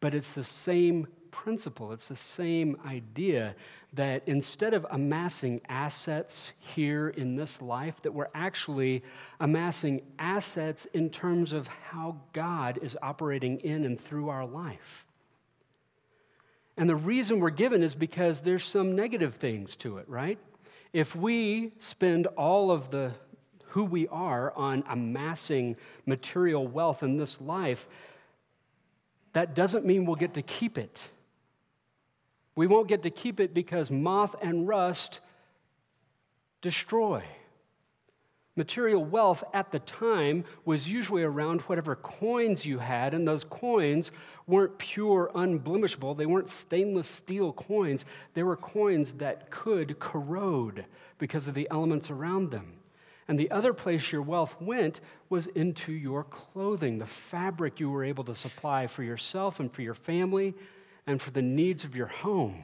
But 0.00 0.14
it's 0.14 0.32
the 0.32 0.44
same 0.44 1.06
principle, 1.36 1.92
it's 1.92 2.08
the 2.08 2.16
same 2.16 2.78
idea 2.86 3.54
that 3.92 4.22
instead 4.26 4.72
of 4.72 4.86
amassing 4.90 5.60
assets 5.68 6.52
here 6.58 7.10
in 7.10 7.36
this 7.36 7.60
life, 7.60 8.00
that 8.02 8.12
we're 8.12 8.30
actually 8.34 9.04
amassing 9.38 10.00
assets 10.18 10.86
in 10.94 11.10
terms 11.10 11.52
of 11.52 11.66
how 11.66 12.16
God 12.32 12.78
is 12.80 12.96
operating 13.02 13.60
in 13.60 13.84
and 13.84 14.00
through 14.00 14.30
our 14.30 14.46
life. 14.46 15.06
And 16.78 16.88
the 16.88 16.96
reason 16.96 17.38
we're 17.38 17.50
given 17.50 17.82
is 17.82 17.94
because 17.94 18.40
there's 18.40 18.64
some 18.64 18.96
negative 18.96 19.34
things 19.34 19.76
to 19.76 19.98
it, 19.98 20.08
right? 20.08 20.38
If 20.92 21.14
we 21.14 21.72
spend 21.78 22.26
all 22.28 22.70
of 22.70 22.90
the 22.90 23.12
who 23.68 23.84
we 23.84 24.08
are 24.08 24.52
on 24.56 24.82
amassing 24.88 25.76
material 26.06 26.66
wealth 26.66 27.02
in 27.02 27.18
this 27.18 27.42
life, 27.42 27.86
that 29.34 29.54
doesn't 29.54 29.84
mean 29.84 30.06
we'll 30.06 30.16
get 30.16 30.32
to 30.34 30.42
keep 30.42 30.78
it. 30.78 31.10
We 32.56 32.66
won't 32.66 32.88
get 32.88 33.02
to 33.02 33.10
keep 33.10 33.38
it 33.38 33.54
because 33.54 33.90
moth 33.90 34.34
and 34.42 34.66
rust 34.66 35.20
destroy. 36.62 37.22
Material 38.56 39.04
wealth 39.04 39.44
at 39.52 39.70
the 39.70 39.78
time 39.78 40.42
was 40.64 40.88
usually 40.88 41.22
around 41.22 41.60
whatever 41.62 41.94
coins 41.94 42.64
you 42.64 42.78
had, 42.78 43.12
and 43.12 43.28
those 43.28 43.44
coins 43.44 44.10
weren't 44.46 44.78
pure, 44.78 45.30
unblemishable. 45.34 46.16
They 46.16 46.24
weren't 46.24 46.48
stainless 46.48 47.06
steel 47.06 47.52
coins. 47.52 48.06
They 48.32 48.42
were 48.42 48.56
coins 48.56 49.12
that 49.14 49.50
could 49.50 49.98
corrode 49.98 50.86
because 51.18 51.46
of 51.46 51.54
the 51.54 51.68
elements 51.70 52.08
around 52.08 52.50
them. 52.50 52.78
And 53.28 53.38
the 53.38 53.50
other 53.50 53.74
place 53.74 54.10
your 54.10 54.22
wealth 54.22 54.56
went 54.58 55.00
was 55.28 55.48
into 55.48 55.92
your 55.92 56.24
clothing, 56.24 56.98
the 56.98 57.06
fabric 57.06 57.78
you 57.78 57.90
were 57.90 58.04
able 58.04 58.24
to 58.24 58.34
supply 58.34 58.86
for 58.86 59.02
yourself 59.02 59.60
and 59.60 59.70
for 59.70 59.82
your 59.82 59.94
family 59.94 60.54
and 61.06 61.20
for 61.20 61.30
the 61.30 61.42
needs 61.42 61.84
of 61.84 61.94
your 61.94 62.06
home. 62.06 62.62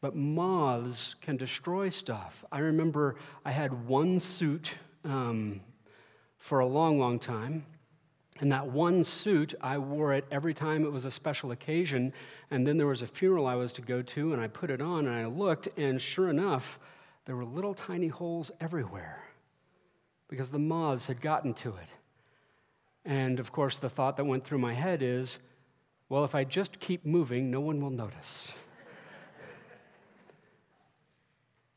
But 0.00 0.16
moths 0.16 1.14
can 1.20 1.36
destroy 1.36 1.90
stuff. 1.90 2.44
I 2.50 2.60
remember 2.60 3.16
I 3.44 3.52
had 3.52 3.86
one 3.86 4.18
suit 4.18 4.72
um, 5.04 5.60
for 6.38 6.60
a 6.60 6.66
long, 6.66 6.98
long 6.98 7.18
time. 7.18 7.66
And 8.40 8.50
that 8.52 8.68
one 8.68 9.04
suit, 9.04 9.54
I 9.60 9.76
wore 9.76 10.14
it 10.14 10.24
every 10.30 10.54
time 10.54 10.84
it 10.84 10.92
was 10.92 11.04
a 11.04 11.10
special 11.10 11.50
occasion. 11.50 12.14
And 12.50 12.66
then 12.66 12.78
there 12.78 12.86
was 12.86 13.02
a 13.02 13.06
funeral 13.06 13.46
I 13.46 13.54
was 13.54 13.72
to 13.74 13.82
go 13.82 14.00
to, 14.00 14.32
and 14.32 14.40
I 14.40 14.48
put 14.48 14.70
it 14.70 14.80
on 14.80 15.06
and 15.06 15.14
I 15.14 15.26
looked, 15.26 15.68
and 15.76 16.00
sure 16.00 16.30
enough, 16.30 16.80
there 17.26 17.36
were 17.36 17.44
little 17.44 17.74
tiny 17.74 18.08
holes 18.08 18.50
everywhere 18.58 19.22
because 20.28 20.50
the 20.50 20.58
moths 20.58 21.06
had 21.06 21.20
gotten 21.20 21.52
to 21.52 21.68
it. 21.70 21.88
And 23.04 23.38
of 23.38 23.52
course, 23.52 23.78
the 23.78 23.90
thought 23.90 24.16
that 24.16 24.24
went 24.24 24.44
through 24.44 24.58
my 24.58 24.72
head 24.72 25.02
is 25.02 25.38
well, 26.10 26.24
if 26.24 26.34
I 26.34 26.42
just 26.42 26.80
keep 26.80 27.06
moving, 27.06 27.52
no 27.52 27.60
one 27.60 27.80
will 27.80 27.90
notice. 27.90 28.52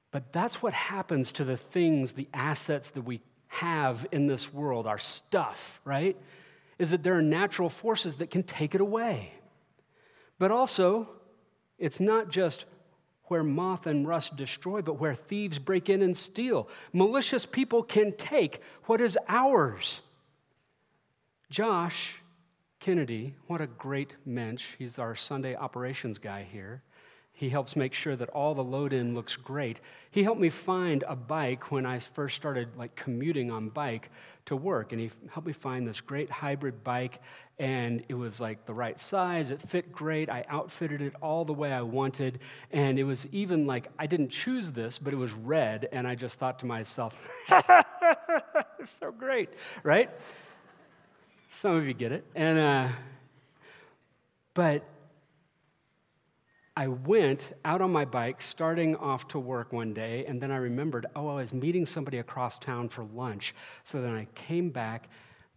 but 0.09 0.33
that's 0.33 0.59
what 0.59 0.73
happens 0.73 1.31
to 1.33 1.43
the 1.43 1.55
things, 1.55 2.13
the 2.13 2.27
assets 2.33 2.89
that 2.89 3.03
we 3.03 3.21
have 3.47 4.07
in 4.11 4.25
this 4.25 4.51
world, 4.51 4.87
our 4.87 4.97
stuff, 4.97 5.79
right? 5.85 6.17
Is 6.79 6.89
that 6.89 7.03
there 7.03 7.15
are 7.15 7.21
natural 7.21 7.69
forces 7.69 8.15
that 8.15 8.31
can 8.31 8.41
take 8.41 8.73
it 8.73 8.81
away. 8.81 9.33
But 10.39 10.49
also, 10.49 11.09
it's 11.77 11.99
not 11.99 12.31
just 12.31 12.65
where 13.25 13.43
moth 13.43 13.85
and 13.85 14.07
rust 14.07 14.35
destroy, 14.35 14.81
but 14.81 14.99
where 14.99 15.13
thieves 15.13 15.59
break 15.59 15.89
in 15.89 16.01
and 16.01 16.17
steal. 16.17 16.67
Malicious 16.91 17.45
people 17.45 17.83
can 17.83 18.11
take 18.13 18.63
what 18.85 18.99
is 18.99 19.15
ours. 19.29 20.01
Josh 21.51 22.15
Kennedy, 22.83 23.33
what 23.47 23.61
a 23.61 23.67
great 23.67 24.15
mensch. 24.25 24.75
He's 24.77 24.99
our 24.99 25.15
Sunday 25.15 25.55
operations 25.55 26.17
guy 26.17 26.43
here. 26.43 26.81
He 27.31 27.47
helps 27.47 27.77
make 27.77 27.93
sure 27.93 28.17
that 28.17 28.27
all 28.31 28.53
the 28.53 28.61
load 28.61 28.91
in 28.91 29.15
looks 29.15 29.37
great. 29.37 29.79
He 30.11 30.23
helped 30.23 30.41
me 30.41 30.49
find 30.49 31.01
a 31.07 31.15
bike 31.15 31.71
when 31.71 31.85
I 31.85 31.99
first 31.99 32.35
started 32.35 32.75
like 32.75 32.93
commuting 32.97 33.49
on 33.51 33.69
bike 33.69 34.11
to 34.47 34.57
work 34.57 34.91
and 34.91 34.99
he 34.99 35.11
helped 35.31 35.47
me 35.47 35.53
find 35.53 35.87
this 35.87 36.01
great 36.01 36.29
hybrid 36.29 36.83
bike 36.83 37.21
and 37.57 38.03
it 38.09 38.15
was 38.15 38.41
like 38.41 38.65
the 38.65 38.73
right 38.73 38.99
size, 38.99 39.49
it 39.49 39.61
fit 39.61 39.93
great. 39.93 40.29
I 40.29 40.43
outfitted 40.49 41.01
it 41.01 41.13
all 41.21 41.45
the 41.45 41.53
way 41.53 41.71
I 41.71 41.83
wanted 41.83 42.39
and 42.69 42.99
it 42.99 43.05
was 43.05 43.25
even 43.27 43.65
like 43.65 43.87
I 43.97 44.07
didn't 44.07 44.29
choose 44.29 44.73
this, 44.73 44.99
but 44.99 45.13
it 45.13 45.17
was 45.17 45.31
red 45.31 45.87
and 45.93 46.05
I 46.05 46.15
just 46.15 46.37
thought 46.37 46.59
to 46.59 46.65
myself, 46.65 47.17
so 48.83 49.09
great, 49.17 49.51
right? 49.83 50.09
Some 51.53 51.75
of 51.75 51.85
you 51.85 51.93
get 51.93 52.11
it. 52.11 52.25
And, 52.33 52.57
uh, 52.57 52.89
but 54.55 54.83
I 56.75 56.87
went 56.87 57.55
out 57.63 57.79
on 57.79 57.91
my 57.91 58.05
bike, 58.05 58.41
starting 58.41 58.95
off 58.95 59.27
to 59.29 59.39
work 59.39 59.71
one 59.71 59.93
day, 59.93 60.25
and 60.25 60.41
then 60.41 60.49
I 60.49 60.55
remembered, 60.55 61.05
oh, 61.15 61.27
I 61.27 61.35
was 61.35 61.53
meeting 61.53 61.85
somebody 61.85 62.17
across 62.17 62.57
town 62.57 62.89
for 62.89 63.03
lunch. 63.03 63.53
So 63.83 64.01
then 64.01 64.15
I 64.15 64.25
came 64.33 64.71
back, 64.71 65.09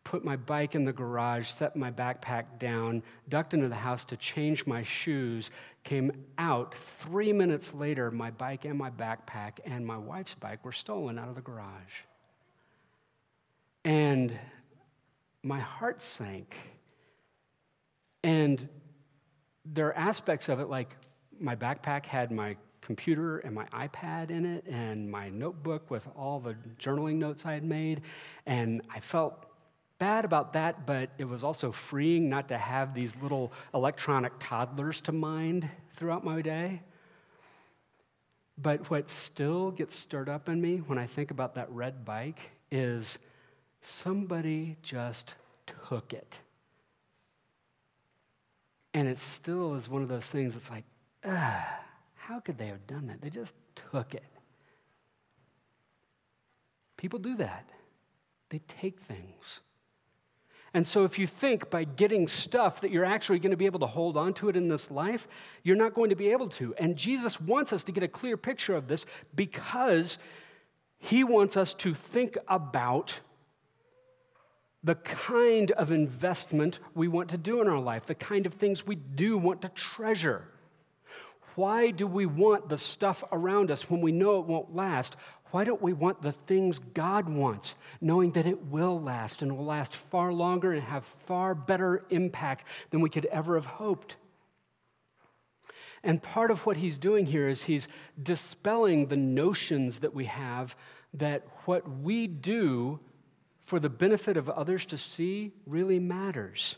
put 0.04 0.22
my 0.22 0.36
bike 0.36 0.74
in 0.74 0.84
the 0.84 0.92
garage, 0.92 1.48
set 1.48 1.74
my 1.76 1.90
backpack 1.90 2.58
down, 2.58 3.02
ducked 3.30 3.54
into 3.54 3.68
the 3.68 3.76
house 3.76 4.04
to 4.04 4.18
change 4.18 4.66
my 4.66 4.82
shoes, 4.82 5.50
came 5.82 6.12
out. 6.36 6.74
Three 6.74 7.32
minutes 7.32 7.72
later, 7.72 8.10
my 8.10 8.30
bike 8.30 8.66
and 8.66 8.78
my 8.78 8.90
backpack 8.90 9.60
and 9.64 9.86
my 9.86 9.96
wife's 9.96 10.34
bike 10.34 10.62
were 10.62 10.72
stolen 10.72 11.18
out 11.18 11.30
of 11.30 11.36
the 11.36 11.40
garage. 11.40 12.04
And 13.82 14.38
my 15.46 15.60
heart 15.60 16.02
sank. 16.02 16.56
And 18.24 18.68
there 19.64 19.86
are 19.86 19.96
aspects 19.96 20.48
of 20.48 20.58
it, 20.58 20.68
like 20.68 20.96
my 21.38 21.54
backpack 21.54 22.04
had 22.04 22.32
my 22.32 22.56
computer 22.80 23.38
and 23.38 23.54
my 23.54 23.66
iPad 23.66 24.30
in 24.30 24.44
it, 24.44 24.66
and 24.66 25.08
my 25.08 25.28
notebook 25.28 25.88
with 25.88 26.08
all 26.16 26.40
the 26.40 26.56
journaling 26.78 27.16
notes 27.16 27.46
I 27.46 27.52
had 27.52 27.62
made. 27.62 28.02
And 28.44 28.82
I 28.92 28.98
felt 28.98 29.46
bad 29.98 30.24
about 30.24 30.52
that, 30.54 30.84
but 30.84 31.10
it 31.16 31.24
was 31.24 31.44
also 31.44 31.70
freeing 31.70 32.28
not 32.28 32.48
to 32.48 32.58
have 32.58 32.92
these 32.92 33.14
little 33.22 33.52
electronic 33.72 34.32
toddlers 34.40 35.00
to 35.02 35.12
mind 35.12 35.70
throughout 35.94 36.24
my 36.24 36.42
day. 36.42 36.82
But 38.58 38.90
what 38.90 39.08
still 39.08 39.70
gets 39.70 39.94
stirred 39.94 40.28
up 40.28 40.48
in 40.48 40.60
me 40.60 40.78
when 40.78 40.98
I 40.98 41.06
think 41.06 41.30
about 41.30 41.54
that 41.54 41.70
red 41.70 42.04
bike 42.04 42.50
is 42.70 43.18
somebody 43.86 44.76
just 44.82 45.34
took 45.88 46.12
it. 46.12 46.40
And 48.92 49.08
it 49.08 49.18
still 49.18 49.74
is 49.74 49.88
one 49.88 50.02
of 50.02 50.08
those 50.08 50.26
things 50.26 50.54
that's 50.54 50.70
like, 50.70 50.84
how 51.22 52.40
could 52.44 52.58
they 52.58 52.66
have 52.66 52.86
done 52.86 53.06
that? 53.06 53.20
They 53.20 53.30
just 53.30 53.54
took 53.92 54.14
it. 54.14 54.24
People 56.96 57.18
do 57.18 57.36
that, 57.36 57.68
they 58.48 58.60
take 58.60 59.00
things. 59.00 59.60
And 60.74 60.84
so, 60.84 61.04
if 61.04 61.18
you 61.18 61.26
think 61.26 61.70
by 61.70 61.84
getting 61.84 62.26
stuff 62.26 62.82
that 62.82 62.90
you're 62.90 63.04
actually 63.04 63.38
going 63.38 63.52
to 63.52 63.56
be 63.56 63.64
able 63.66 63.80
to 63.80 63.86
hold 63.86 64.16
on 64.16 64.34
to 64.34 64.48
it 64.50 64.56
in 64.56 64.68
this 64.68 64.90
life, 64.90 65.26
you're 65.62 65.76
not 65.76 65.94
going 65.94 66.10
to 66.10 66.16
be 66.16 66.28
able 66.28 66.48
to. 66.50 66.74
And 66.74 66.96
Jesus 66.96 67.40
wants 67.40 67.72
us 67.72 67.82
to 67.84 67.92
get 67.92 68.02
a 68.02 68.08
clear 68.08 68.36
picture 68.36 68.74
of 68.74 68.88
this 68.88 69.06
because 69.34 70.18
he 70.98 71.24
wants 71.24 71.56
us 71.56 71.72
to 71.74 71.94
think 71.94 72.36
about 72.48 73.20
the 74.86 74.94
kind 74.94 75.72
of 75.72 75.90
investment 75.90 76.78
we 76.94 77.08
want 77.08 77.28
to 77.28 77.36
do 77.36 77.60
in 77.60 77.66
our 77.66 77.80
life, 77.80 78.06
the 78.06 78.14
kind 78.14 78.46
of 78.46 78.54
things 78.54 78.86
we 78.86 78.94
do 78.94 79.36
want 79.36 79.60
to 79.60 79.68
treasure. 79.70 80.44
Why 81.56 81.90
do 81.90 82.06
we 82.06 82.24
want 82.24 82.68
the 82.68 82.78
stuff 82.78 83.24
around 83.32 83.72
us 83.72 83.90
when 83.90 84.00
we 84.00 84.12
know 84.12 84.38
it 84.38 84.46
won't 84.46 84.76
last? 84.76 85.16
Why 85.50 85.64
don't 85.64 85.82
we 85.82 85.92
want 85.92 86.22
the 86.22 86.30
things 86.30 86.78
God 86.78 87.28
wants, 87.28 87.74
knowing 88.00 88.30
that 88.32 88.46
it 88.46 88.66
will 88.66 89.00
last 89.00 89.42
and 89.42 89.56
will 89.56 89.64
last 89.64 89.96
far 89.96 90.32
longer 90.32 90.72
and 90.72 90.82
have 90.84 91.04
far 91.04 91.56
better 91.56 92.04
impact 92.10 92.64
than 92.90 93.00
we 93.00 93.10
could 93.10 93.26
ever 93.26 93.56
have 93.56 93.66
hoped? 93.66 94.14
And 96.04 96.22
part 96.22 96.52
of 96.52 96.64
what 96.64 96.76
he's 96.76 96.96
doing 96.96 97.26
here 97.26 97.48
is 97.48 97.64
he's 97.64 97.88
dispelling 98.22 99.06
the 99.06 99.16
notions 99.16 99.98
that 99.98 100.14
we 100.14 100.26
have 100.26 100.76
that 101.12 101.42
what 101.64 101.90
we 101.90 102.28
do 102.28 103.00
for 103.66 103.80
the 103.80 103.90
benefit 103.90 104.36
of 104.36 104.48
others 104.48 104.86
to 104.86 104.96
see 104.96 105.52
really 105.66 105.98
matters. 105.98 106.76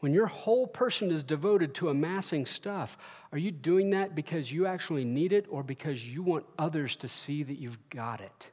When 0.00 0.12
your 0.12 0.26
whole 0.26 0.66
person 0.66 1.10
is 1.10 1.22
devoted 1.22 1.74
to 1.76 1.90
amassing 1.90 2.44
stuff, 2.44 2.98
are 3.32 3.38
you 3.38 3.52
doing 3.52 3.90
that 3.90 4.14
because 4.14 4.50
you 4.50 4.66
actually 4.66 5.04
need 5.04 5.32
it 5.32 5.46
or 5.48 5.62
because 5.62 6.08
you 6.08 6.22
want 6.22 6.44
others 6.58 6.96
to 6.96 7.08
see 7.08 7.42
that 7.44 7.58
you've 7.58 7.88
got 7.88 8.20
it? 8.20 8.50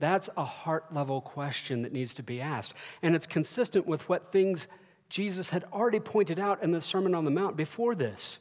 That's 0.00 0.28
a 0.36 0.44
heart 0.44 0.92
level 0.92 1.20
question 1.20 1.82
that 1.82 1.92
needs 1.92 2.12
to 2.14 2.22
be 2.24 2.40
asked. 2.40 2.74
And 3.02 3.14
it's 3.14 3.26
consistent 3.26 3.86
with 3.86 4.08
what 4.08 4.32
things 4.32 4.66
Jesus 5.08 5.50
had 5.50 5.64
already 5.72 6.00
pointed 6.00 6.40
out 6.40 6.62
in 6.64 6.72
the 6.72 6.80
Sermon 6.80 7.14
on 7.14 7.24
the 7.24 7.30
Mount 7.30 7.56
before 7.56 7.94
this. 7.94 8.38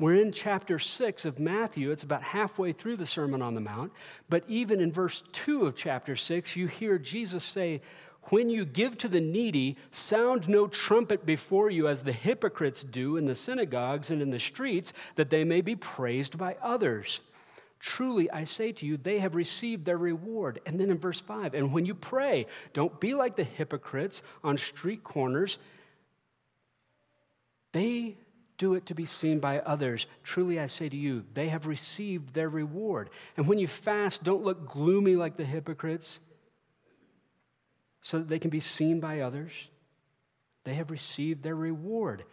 We're 0.00 0.14
in 0.14 0.30
chapter 0.30 0.78
6 0.78 1.24
of 1.24 1.40
Matthew. 1.40 1.90
It's 1.90 2.04
about 2.04 2.22
halfway 2.22 2.72
through 2.72 2.96
the 2.96 3.06
Sermon 3.06 3.42
on 3.42 3.54
the 3.54 3.60
Mount. 3.60 3.92
But 4.28 4.44
even 4.46 4.80
in 4.80 4.92
verse 4.92 5.24
2 5.32 5.66
of 5.66 5.74
chapter 5.74 6.14
6, 6.14 6.54
you 6.54 6.68
hear 6.68 6.98
Jesus 6.98 7.42
say, 7.42 7.80
when 8.30 8.48
you 8.48 8.64
give 8.64 8.96
to 8.98 9.08
the 9.08 9.20
needy, 9.20 9.76
sound 9.90 10.48
no 10.48 10.68
trumpet 10.68 11.26
before 11.26 11.70
you 11.70 11.88
as 11.88 12.04
the 12.04 12.12
hypocrites 12.12 12.84
do 12.84 13.16
in 13.16 13.26
the 13.26 13.34
synagogues 13.34 14.10
and 14.10 14.22
in 14.22 14.30
the 14.30 14.38
streets, 14.38 14.92
that 15.16 15.30
they 15.30 15.44
may 15.44 15.62
be 15.62 15.74
praised 15.74 16.38
by 16.38 16.56
others. 16.62 17.20
Truly, 17.80 18.30
I 18.30 18.44
say 18.44 18.70
to 18.72 18.86
you, 18.86 18.96
they 18.98 19.18
have 19.18 19.34
received 19.34 19.84
their 19.84 19.98
reward. 19.98 20.60
And 20.66 20.78
then 20.78 20.90
in 20.90 20.98
verse 20.98 21.20
5, 21.20 21.54
and 21.54 21.72
when 21.72 21.86
you 21.86 21.94
pray, 21.94 22.46
don't 22.72 23.00
be 23.00 23.14
like 23.14 23.34
the 23.34 23.44
hypocrites 23.44 24.22
on 24.44 24.58
street 24.58 25.02
corners. 25.02 25.58
They 27.72 28.16
do 28.58 28.74
it 28.74 28.86
to 28.86 28.94
be 28.94 29.06
seen 29.06 29.38
by 29.38 29.60
others. 29.60 30.06
Truly, 30.22 30.60
I 30.60 30.66
say 30.66 30.88
to 30.88 30.96
you, 30.96 31.24
they 31.32 31.48
have 31.48 31.66
received 31.66 32.34
their 32.34 32.48
reward. 32.48 33.08
And 33.36 33.46
when 33.46 33.58
you 33.58 33.66
fast, 33.66 34.24
don't 34.24 34.42
look 34.44 34.68
gloomy 34.68 35.16
like 35.16 35.36
the 35.36 35.44
hypocrites 35.44 36.18
so 38.00 38.18
that 38.18 38.28
they 38.28 38.38
can 38.38 38.50
be 38.50 38.60
seen 38.60 39.00
by 39.00 39.20
others. 39.20 39.68
They 40.64 40.74
have 40.74 40.90
received 40.90 41.42
their 41.42 41.54
reward. 41.54 42.24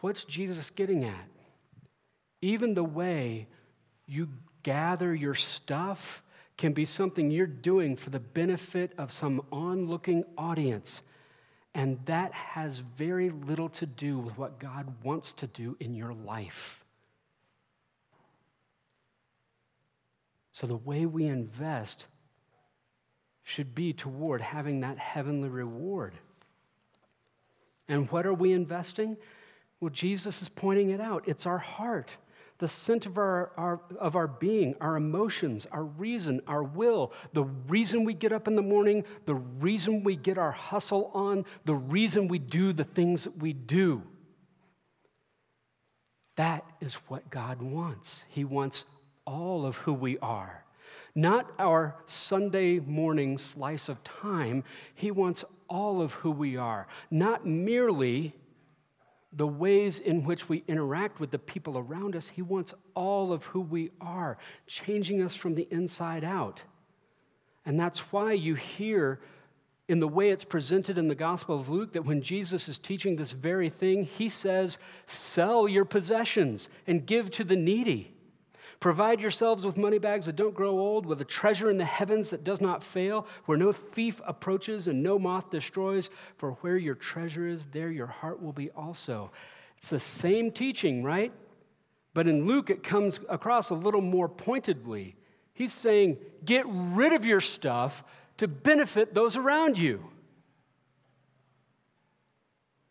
What's 0.00 0.24
Jesus 0.24 0.70
getting 0.70 1.04
at? 1.04 1.28
Even 2.40 2.74
the 2.74 2.84
way 2.84 3.48
you 4.06 4.28
gather 4.62 5.14
your 5.14 5.34
stuff 5.34 6.22
can 6.56 6.72
be 6.72 6.84
something 6.84 7.30
you're 7.30 7.46
doing 7.46 7.96
for 7.96 8.10
the 8.10 8.20
benefit 8.20 8.92
of 8.96 9.10
some 9.10 9.42
onlooking 9.50 10.24
audience. 10.38 11.00
And 11.74 12.00
that 12.06 12.32
has 12.32 12.78
very 12.78 13.30
little 13.30 13.68
to 13.70 13.86
do 13.86 14.18
with 14.18 14.36
what 14.36 14.58
God 14.58 14.92
wants 15.04 15.32
to 15.34 15.46
do 15.46 15.76
in 15.78 15.94
your 15.94 16.12
life. 16.12 16.84
So, 20.52 20.66
the 20.66 20.76
way 20.76 21.06
we 21.06 21.26
invest 21.26 22.06
should 23.42 23.74
be 23.74 23.92
toward 23.92 24.40
having 24.42 24.80
that 24.80 24.98
heavenly 24.98 25.48
reward. 25.48 26.14
And 27.88 28.10
what 28.10 28.26
are 28.26 28.34
we 28.34 28.52
investing? 28.52 29.16
Well, 29.80 29.90
Jesus 29.90 30.42
is 30.42 30.48
pointing 30.48 30.90
it 30.90 31.00
out. 31.00 31.24
It's 31.26 31.46
our 31.46 31.58
heart, 31.58 32.10
the 32.60 32.68
scent 32.68 33.06
of 33.06 33.18
our, 33.18 33.50
our, 33.56 33.80
of 33.98 34.14
our 34.14 34.28
being, 34.28 34.74
our 34.80 34.96
emotions, 34.96 35.66
our 35.72 35.82
reason, 35.82 36.40
our 36.46 36.62
will, 36.62 37.12
the 37.32 37.44
reason 37.44 38.04
we 38.04 38.14
get 38.14 38.32
up 38.32 38.46
in 38.46 38.54
the 38.54 38.62
morning, 38.62 39.04
the 39.24 39.34
reason 39.34 40.04
we 40.04 40.14
get 40.14 40.38
our 40.38 40.52
hustle 40.52 41.10
on, 41.12 41.44
the 41.64 41.74
reason 41.74 42.28
we 42.28 42.38
do 42.38 42.72
the 42.72 42.84
things 42.84 43.24
that 43.24 43.38
we 43.38 43.52
do. 43.54 44.02
That 46.36 46.64
is 46.80 46.94
what 47.08 47.30
God 47.30 47.62
wants. 47.62 48.24
He 48.28 48.44
wants 48.44 48.84
all 49.26 49.64
of 49.64 49.78
who 49.78 49.94
we 49.94 50.18
are. 50.18 50.64
Not 51.14 51.50
our 51.58 51.96
Sunday 52.06 52.78
morning 52.78 53.38
slice 53.38 53.88
of 53.88 54.04
time. 54.04 54.64
He 54.94 55.10
wants 55.10 55.44
all 55.68 56.02
of 56.02 56.12
who 56.14 56.30
we 56.30 56.56
are, 56.56 56.86
not 57.10 57.46
merely 57.46 58.34
the 59.32 59.46
ways 59.46 59.98
in 59.98 60.24
which 60.24 60.48
we 60.48 60.64
interact 60.66 61.20
with 61.20 61.30
the 61.30 61.38
people 61.38 61.78
around 61.78 62.16
us. 62.16 62.28
He 62.28 62.42
wants 62.42 62.74
all 62.94 63.32
of 63.32 63.44
who 63.44 63.60
we 63.60 63.90
are, 64.00 64.38
changing 64.66 65.22
us 65.22 65.34
from 65.34 65.54
the 65.54 65.68
inside 65.70 66.24
out. 66.24 66.62
And 67.64 67.78
that's 67.78 68.12
why 68.12 68.32
you 68.32 68.54
hear 68.54 69.20
in 69.86 69.98
the 69.98 70.08
way 70.08 70.30
it's 70.30 70.44
presented 70.44 70.98
in 70.98 71.08
the 71.08 71.14
Gospel 71.14 71.58
of 71.58 71.68
Luke 71.68 71.92
that 71.92 72.04
when 72.04 72.22
Jesus 72.22 72.68
is 72.68 72.78
teaching 72.78 73.16
this 73.16 73.32
very 73.32 73.68
thing, 73.68 74.04
he 74.04 74.28
says, 74.28 74.78
Sell 75.06 75.68
your 75.68 75.84
possessions 75.84 76.68
and 76.86 77.06
give 77.06 77.30
to 77.32 77.44
the 77.44 77.56
needy. 77.56 78.14
Provide 78.80 79.20
yourselves 79.20 79.66
with 79.66 79.76
money 79.76 79.98
bags 79.98 80.24
that 80.24 80.36
don't 80.36 80.54
grow 80.54 80.70
old, 80.70 81.04
with 81.04 81.20
a 81.20 81.24
treasure 81.24 81.68
in 81.68 81.76
the 81.76 81.84
heavens 81.84 82.30
that 82.30 82.42
does 82.42 82.62
not 82.62 82.82
fail, 82.82 83.26
where 83.44 83.58
no 83.58 83.72
thief 83.72 84.22
approaches 84.26 84.88
and 84.88 85.02
no 85.02 85.18
moth 85.18 85.50
destroys. 85.50 86.08
For 86.36 86.52
where 86.62 86.78
your 86.78 86.94
treasure 86.94 87.46
is, 87.46 87.66
there 87.66 87.90
your 87.90 88.06
heart 88.06 88.42
will 88.42 88.54
be 88.54 88.70
also. 88.70 89.32
It's 89.76 89.90
the 89.90 90.00
same 90.00 90.50
teaching, 90.50 91.02
right? 91.02 91.30
But 92.14 92.26
in 92.26 92.46
Luke, 92.46 92.70
it 92.70 92.82
comes 92.82 93.20
across 93.28 93.68
a 93.68 93.74
little 93.74 94.00
more 94.00 94.30
pointedly. 94.30 95.14
He's 95.52 95.74
saying, 95.74 96.16
get 96.42 96.64
rid 96.66 97.12
of 97.12 97.26
your 97.26 97.42
stuff 97.42 98.02
to 98.38 98.48
benefit 98.48 99.12
those 99.12 99.36
around 99.36 99.76
you. 99.76 100.10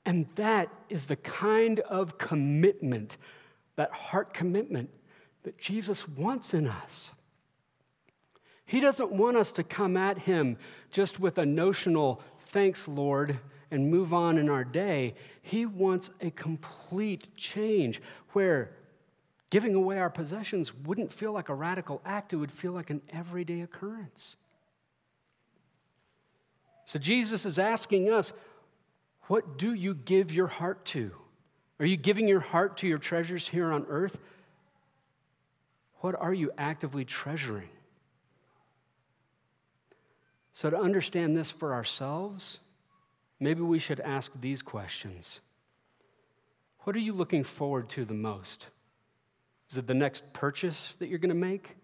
And 0.06 0.28
that 0.36 0.69
is 0.88 1.08
the 1.08 1.15
kind 1.15 1.80
of 1.80 2.19
commitment, 2.19 3.17
that 3.75 3.91
heart 3.91 4.36
commitment 4.36 4.91
that 5.49 5.57
Jesus 5.57 6.07
wants 6.07 6.53
in 6.53 6.67
us. 6.67 7.09
He 8.67 8.79
doesn't 8.79 9.12
want 9.12 9.35
us 9.35 9.51
to 9.53 9.63
come 9.63 9.97
at 9.97 10.19
Him 10.19 10.57
just 10.91 11.19
with 11.19 11.39
a 11.39 11.45
notional, 11.47 12.21
thanks, 12.39 12.88
Lord, 12.88 13.39
and 13.71 13.89
move 13.89 14.13
on 14.13 14.38
in 14.38 14.47
our 14.47 14.63
day. 14.63 15.15
He 15.41 15.65
wants 15.65 16.12
a 16.21 16.29
complete 16.29 17.35
change 17.35 17.99
where 18.33 18.69
giving 19.49 19.73
away 19.73 19.97
our 19.97 20.12
possessions 20.12 20.71
wouldn't 20.71 21.12
feel 21.12 21.31
like 21.31 21.49
a 21.49 21.55
radical 21.55 21.99
act, 22.05 22.31
it 22.31 22.35
would 22.35 22.51
feel 22.51 22.73
like 22.73 22.91
an 22.91 23.01
everyday 23.09 23.62
occurrence. 23.62 24.35
So 26.85 26.99
Jesus 26.99 27.43
is 27.43 27.57
asking 27.57 28.12
us, 28.12 28.33
what 29.23 29.57
do 29.57 29.73
you 29.73 29.95
give 29.95 30.31
your 30.31 30.45
heart 30.45 30.85
to? 30.85 31.12
Are 31.79 31.88
you 31.88 31.97
giving 31.97 32.27
your 32.27 32.39
heart 32.39 32.77
to 32.77 32.88
your 32.88 32.99
treasures 32.99 33.47
here 33.47 33.71
on 33.73 33.88
earth? 33.89 34.19
What 35.99 36.15
are 36.15 36.33
you 36.33 36.51
actively 36.57 37.05
treasuring? 37.05 37.69
So, 40.53 40.69
to 40.69 40.77
understand 40.77 41.38
this 41.38 41.51
for 41.51 41.73
ourselves, 41.73 42.59
maybe 43.39 43.62
we 43.62 43.79
should 43.79 43.99
ask 43.99 44.31
these 44.39 44.62
questions 44.62 45.41
What 46.81 46.95
are 46.95 46.99
you 46.99 47.13
looking 47.13 47.43
forward 47.43 47.89
to 47.89 48.05
the 48.05 48.13
most? 48.13 48.67
Is 49.69 49.77
it 49.77 49.88
the 49.88 49.93
next 49.93 50.33
purchase 50.33 50.95
that 50.97 51.09
you're 51.09 51.19
going 51.19 51.29
to 51.29 51.35
make? 51.35 51.75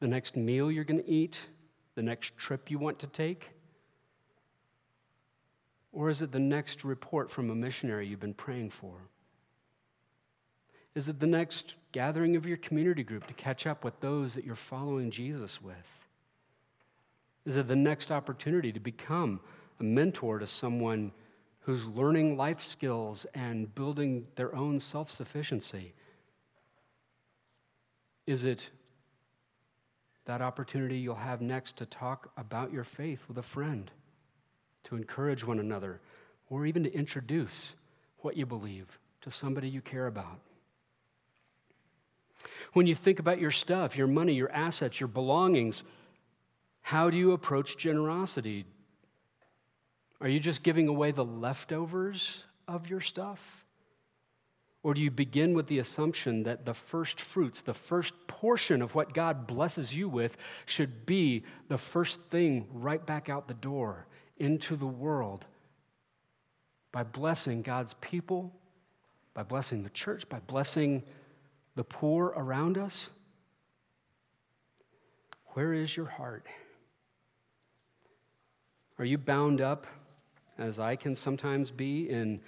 The 0.00 0.06
next 0.06 0.36
meal 0.36 0.70
you're 0.70 0.84
going 0.84 1.02
to 1.02 1.10
eat? 1.10 1.48
The 1.94 2.02
next 2.02 2.36
trip 2.36 2.70
you 2.70 2.78
want 2.78 2.98
to 3.00 3.06
take? 3.06 3.50
Or 5.92 6.08
is 6.10 6.22
it 6.22 6.32
the 6.32 6.40
next 6.40 6.84
report 6.84 7.30
from 7.30 7.50
a 7.50 7.54
missionary 7.54 8.06
you've 8.06 8.20
been 8.20 8.34
praying 8.34 8.70
for? 8.70 8.94
Is 10.94 11.08
it 11.08 11.18
the 11.18 11.26
next 11.26 11.74
gathering 11.92 12.36
of 12.36 12.46
your 12.46 12.56
community 12.56 13.02
group 13.02 13.26
to 13.26 13.34
catch 13.34 13.66
up 13.66 13.84
with 13.84 13.98
those 14.00 14.34
that 14.34 14.44
you're 14.44 14.54
following 14.54 15.10
Jesus 15.10 15.60
with? 15.60 16.04
Is 17.44 17.56
it 17.56 17.66
the 17.66 17.76
next 17.76 18.12
opportunity 18.12 18.72
to 18.72 18.80
become 18.80 19.40
a 19.80 19.82
mentor 19.82 20.38
to 20.38 20.46
someone 20.46 21.12
who's 21.60 21.86
learning 21.86 22.36
life 22.36 22.60
skills 22.60 23.26
and 23.34 23.74
building 23.74 24.26
their 24.36 24.54
own 24.54 24.78
self 24.78 25.10
sufficiency? 25.10 25.94
Is 28.26 28.44
it 28.44 28.70
that 30.26 30.40
opportunity 30.40 30.96
you'll 30.96 31.16
have 31.16 31.42
next 31.42 31.76
to 31.76 31.86
talk 31.86 32.30
about 32.36 32.72
your 32.72 32.84
faith 32.84 33.24
with 33.28 33.36
a 33.36 33.42
friend, 33.42 33.90
to 34.84 34.96
encourage 34.96 35.44
one 35.44 35.58
another, 35.58 36.00
or 36.48 36.64
even 36.64 36.84
to 36.84 36.94
introduce 36.94 37.72
what 38.20 38.36
you 38.36 38.46
believe 38.46 38.98
to 39.20 39.30
somebody 39.30 39.68
you 39.68 39.82
care 39.82 40.06
about? 40.06 40.38
When 42.74 42.86
you 42.86 42.94
think 42.94 43.20
about 43.20 43.40
your 43.40 43.52
stuff, 43.52 43.96
your 43.96 44.08
money, 44.08 44.34
your 44.34 44.50
assets, 44.50 45.00
your 45.00 45.08
belongings, 45.08 45.84
how 46.82 47.08
do 47.08 47.16
you 47.16 47.32
approach 47.32 47.78
generosity? 47.78 48.66
Are 50.20 50.28
you 50.28 50.40
just 50.40 50.62
giving 50.62 50.88
away 50.88 51.12
the 51.12 51.24
leftovers 51.24 52.44
of 52.66 52.90
your 52.90 53.00
stuff? 53.00 53.64
Or 54.82 54.92
do 54.92 55.00
you 55.00 55.10
begin 55.10 55.54
with 55.54 55.68
the 55.68 55.78
assumption 55.78 56.42
that 56.42 56.66
the 56.66 56.74
first 56.74 57.20
fruits, 57.20 57.62
the 57.62 57.72
first 57.72 58.12
portion 58.26 58.82
of 58.82 58.94
what 58.94 59.14
God 59.14 59.46
blesses 59.46 59.94
you 59.94 60.08
with, 60.08 60.36
should 60.66 61.06
be 61.06 61.44
the 61.68 61.78
first 61.78 62.20
thing 62.28 62.66
right 62.72 63.04
back 63.04 63.30
out 63.30 63.48
the 63.48 63.54
door 63.54 64.06
into 64.36 64.76
the 64.76 64.86
world 64.86 65.46
by 66.90 67.02
blessing 67.02 67.62
God's 67.62 67.94
people, 67.94 68.52
by 69.32 69.42
blessing 69.42 69.84
the 69.84 69.90
church, 69.90 70.28
by 70.28 70.40
blessing 70.40 71.02
the 71.74 71.84
poor 71.84 72.32
around 72.36 72.78
us? 72.78 73.08
Where 75.54 75.72
is 75.72 75.96
your 75.96 76.06
heart? 76.06 76.46
Are 78.98 79.04
you 79.04 79.18
bound 79.18 79.60
up, 79.60 79.86
as 80.58 80.78
I 80.78 80.96
can 80.96 81.14
sometimes 81.14 81.70
be, 81.70 82.08
in 82.08 82.40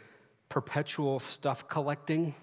perpetual 0.49 1.19
stuff 1.19 1.69
collecting? 1.69 2.35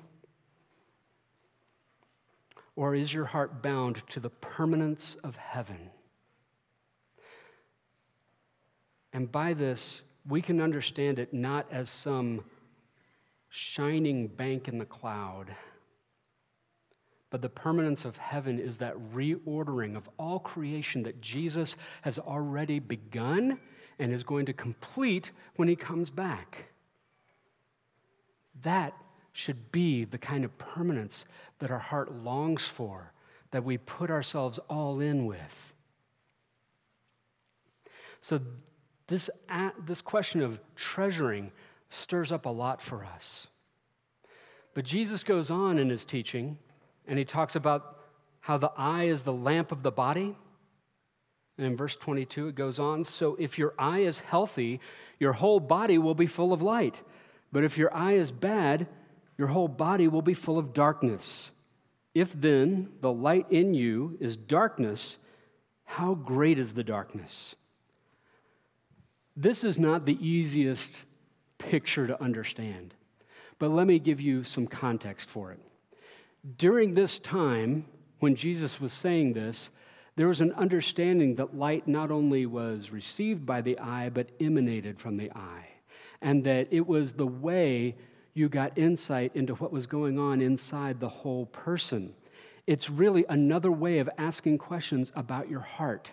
Or 2.76 2.96
is 2.96 3.14
your 3.14 3.26
heart 3.26 3.62
bound 3.62 4.08
to 4.10 4.20
the 4.20 4.30
permanence 4.30 5.16
of 5.24 5.36
heaven? 5.36 5.92
And 9.14 9.32
by 9.32 9.54
this, 9.54 10.02
we 10.28 10.42
can 10.42 10.60
understand 10.60 11.20
it 11.20 11.34
not 11.34 11.68
as 11.72 11.90
some 11.90 12.46
shining 13.50 14.28
bank 14.28 14.68
in 14.68 14.80
the 14.80 14.86
cloud 14.86 15.56
but 17.34 17.42
the 17.42 17.50
permanence 17.50 18.06
of 18.06 18.18
heaven 18.18 18.60
is 18.60 18.78
that 18.78 18.96
reordering 19.12 19.96
of 19.96 20.08
all 20.20 20.38
creation 20.38 21.02
that 21.02 21.20
Jesus 21.20 21.76
has 22.04 22.20
already 22.20 22.78
begun 22.78 23.58
and 23.98 24.14
is 24.14 24.22
going 24.22 24.46
to 24.46 24.54
complete 24.54 25.32
when 25.56 25.68
he 25.68 25.76
comes 25.76 26.12
back. 26.12 26.66
That 28.62 28.94
should 29.32 29.72
be 29.72 30.06
the 30.06 30.20
kind 30.20 30.46
of 30.46 30.56
permanence 30.60 31.26
that 31.58 31.72
our 31.72 31.80
heart 31.80 32.14
longs 32.14 32.68
for, 32.68 33.14
that 33.50 33.64
we 33.64 33.80
put 33.80 34.12
ourselves 34.12 34.60
all 34.70 35.00
in 35.00 35.26
with. 35.26 35.74
So, 38.22 38.42
this, 39.08 39.32
this 39.84 40.02
question 40.02 40.40
of 40.42 40.60
treasuring 40.76 41.52
stirs 41.90 42.32
up 42.32 42.46
a 42.46 42.50
lot 42.50 42.80
for 42.80 43.04
us. 43.04 43.48
But 44.76 44.86
Jesus 44.86 45.24
goes 45.24 45.50
on 45.50 45.80
in 45.80 45.90
his 45.90 46.06
teaching 46.06 46.60
and 47.08 47.20
he 47.20 47.26
talks 47.26 47.56
about 47.56 47.98
how 48.42 48.58
the 48.58 48.72
eye 48.78 49.04
is 49.04 49.24
the 49.24 49.34
lamp 49.34 49.72
of 49.72 49.84
the 49.84 49.92
body. 49.92 50.36
And 51.58 51.68
in 51.68 51.76
verse 51.76 51.96
22, 51.96 52.50
it 52.50 52.56
goes 52.56 52.80
on 52.80 53.04
So 53.04 53.36
if 53.40 53.58
your 53.58 53.74
eye 53.78 54.00
is 54.00 54.20
healthy, 54.20 54.80
your 55.20 55.34
whole 55.34 55.60
body 55.60 55.98
will 55.98 56.16
be 56.16 56.28
full 56.28 56.52
of 56.52 56.62
light. 56.62 57.02
But 57.52 57.64
if 57.64 57.78
your 57.78 57.94
eye 57.94 58.14
is 58.14 58.32
bad, 58.32 58.88
your 59.38 59.48
whole 59.48 59.68
body 59.68 60.08
will 60.08 60.22
be 60.22 60.34
full 60.34 60.58
of 60.58 60.74
darkness. 60.74 61.52
If 62.14 62.34
then 62.34 62.90
the 63.02 63.12
light 63.12 63.48
in 63.50 63.74
you 63.74 64.18
is 64.20 64.38
darkness, 64.38 65.18
how 65.86 66.16
great 66.16 66.60
is 66.60 66.74
the 66.74 66.84
darkness? 66.84 67.56
This 69.36 69.64
is 69.64 69.80
not 69.80 70.06
the 70.06 70.18
easiest 70.26 71.04
picture 71.58 72.06
to 72.08 72.22
understand, 72.22 72.94
but 73.58 73.70
let 73.70 73.88
me 73.88 73.98
give 74.00 74.22
you 74.22 74.44
some 74.44 74.68
context 74.68 75.30
for 75.30 75.52
it. 75.52 75.60
During 76.58 76.94
this 76.94 77.20
time, 77.20 77.86
when 78.20 78.36
Jesus 78.36 78.82
was 78.82 78.92
saying 78.92 79.34
this, 79.34 79.70
there 80.16 80.28
was 80.28 80.42
an 80.42 80.52
understanding 80.54 81.36
that 81.36 81.58
light 81.58 81.88
not 81.88 82.12
only 82.12 82.46
was 82.46 82.92
received 82.92 83.46
by 83.46 83.62
the 83.62 83.80
eye, 83.80 84.10
but 84.10 84.30
emanated 84.40 85.00
from 85.00 85.18
the 85.18 85.32
eye. 85.32 85.70
And 86.22 86.44
that 86.44 86.68
it 86.70 86.86
was 86.86 87.14
the 87.14 87.28
way 87.28 87.96
you 88.34 88.50
got 88.50 88.78
insight 88.78 89.36
into 89.36 89.56
what 89.56 89.72
was 89.72 89.86
going 89.88 90.20
on 90.20 90.42
inside 90.42 91.00
the 91.00 91.10
whole 91.10 91.46
person. 91.48 92.14
It's 92.68 92.90
really 92.90 93.26
another 93.30 93.72
way 93.72 94.00
of 94.00 94.10
asking 94.18 94.58
questions 94.58 95.12
about 95.16 95.50
your 95.50 95.60
heart. 95.62 96.12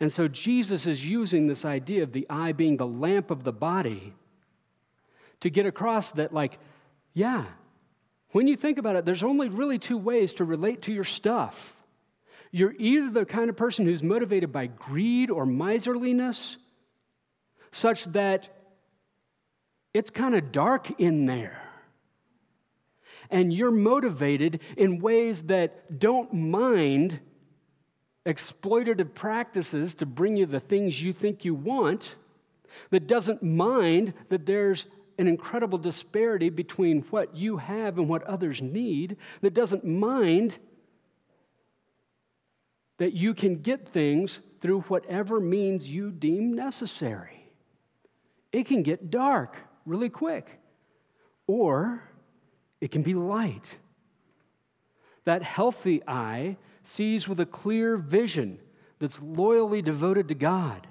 And 0.00 0.10
so 0.10 0.26
Jesus 0.26 0.86
is 0.86 1.06
using 1.06 1.46
this 1.46 1.64
idea 1.64 2.02
of 2.02 2.12
the 2.12 2.26
eye 2.28 2.52
being 2.52 2.76
the 2.76 2.86
lamp 2.86 3.30
of 3.30 3.44
the 3.44 3.52
body 3.52 4.14
to 5.40 5.50
get 5.50 5.66
across 5.66 6.12
that, 6.12 6.32
like, 6.32 6.58
yeah, 7.14 7.44
when 8.32 8.48
you 8.48 8.56
think 8.56 8.78
about 8.78 8.96
it, 8.96 9.04
there's 9.04 9.22
only 9.22 9.48
really 9.48 9.78
two 9.78 9.98
ways 9.98 10.34
to 10.34 10.44
relate 10.44 10.82
to 10.82 10.92
your 10.92 11.04
stuff. 11.04 11.76
You're 12.50 12.74
either 12.78 13.10
the 13.10 13.26
kind 13.26 13.48
of 13.48 13.56
person 13.56 13.86
who's 13.86 14.02
motivated 14.02 14.52
by 14.52 14.66
greed 14.66 15.30
or 15.30 15.46
miserliness, 15.46 16.56
such 17.70 18.04
that 18.06 18.48
it's 19.94 20.10
kind 20.10 20.34
of 20.34 20.52
dark 20.52 21.00
in 21.00 21.26
there. 21.26 21.60
And 23.30 23.52
you're 23.52 23.70
motivated 23.70 24.60
in 24.76 24.98
ways 24.98 25.44
that 25.44 25.98
don't 25.98 26.32
mind 26.34 27.20
exploitative 28.26 29.14
practices 29.14 29.94
to 29.96 30.06
bring 30.06 30.36
you 30.36 30.46
the 30.46 30.60
things 30.60 31.02
you 31.02 31.12
think 31.12 31.44
you 31.44 31.54
want, 31.54 32.16
that 32.90 33.06
doesn't 33.06 33.42
mind 33.42 34.14
that 34.28 34.46
there's 34.46 34.86
an 35.18 35.26
incredible 35.26 35.78
disparity 35.78 36.48
between 36.48 37.02
what 37.10 37.36
you 37.36 37.58
have 37.58 37.98
and 37.98 38.08
what 38.08 38.22
others 38.24 38.62
need, 38.62 39.16
that 39.40 39.54
doesn't 39.54 39.84
mind 39.84 40.58
that 42.98 43.12
you 43.12 43.34
can 43.34 43.56
get 43.56 43.86
things 43.86 44.40
through 44.60 44.80
whatever 44.82 45.40
means 45.40 45.90
you 45.90 46.10
deem 46.10 46.52
necessary. 46.52 47.50
It 48.52 48.66
can 48.66 48.82
get 48.82 49.10
dark 49.10 49.56
really 49.84 50.08
quick, 50.08 50.60
or 51.46 52.02
it 52.80 52.90
can 52.90 53.02
be 53.02 53.14
light. 53.14 53.78
That 55.24 55.42
healthy 55.42 56.02
eye 56.06 56.56
sees 56.82 57.28
with 57.28 57.40
a 57.40 57.46
clear 57.46 57.96
vision 57.96 58.58
that's 58.98 59.20
loyally 59.20 59.82
devoted 59.82 60.28
to 60.28 60.34
God. 60.34 60.86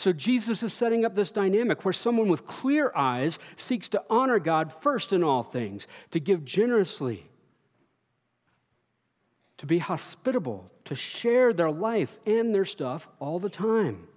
So 0.00 0.14
Jesus 0.14 0.62
is 0.62 0.72
setting 0.72 1.04
up 1.04 1.14
this 1.14 1.30
dynamic 1.30 1.84
where 1.84 1.92
someone 1.92 2.30
with 2.30 2.46
clear 2.46 2.90
eyes 2.96 3.38
seeks 3.56 3.86
to 3.88 4.02
honor 4.08 4.38
God 4.38 4.72
first 4.72 5.12
in 5.12 5.22
all 5.22 5.42
things, 5.42 5.86
to 6.12 6.18
give 6.18 6.42
generously, 6.42 7.28
to 9.58 9.66
be 9.66 9.76
hospitable, 9.76 10.70
to 10.86 10.94
share 10.94 11.52
their 11.52 11.70
life 11.70 12.18
and 12.24 12.54
their 12.54 12.64
stuff 12.64 13.08
all 13.18 13.38
the 13.38 13.50
time. 13.50 14.08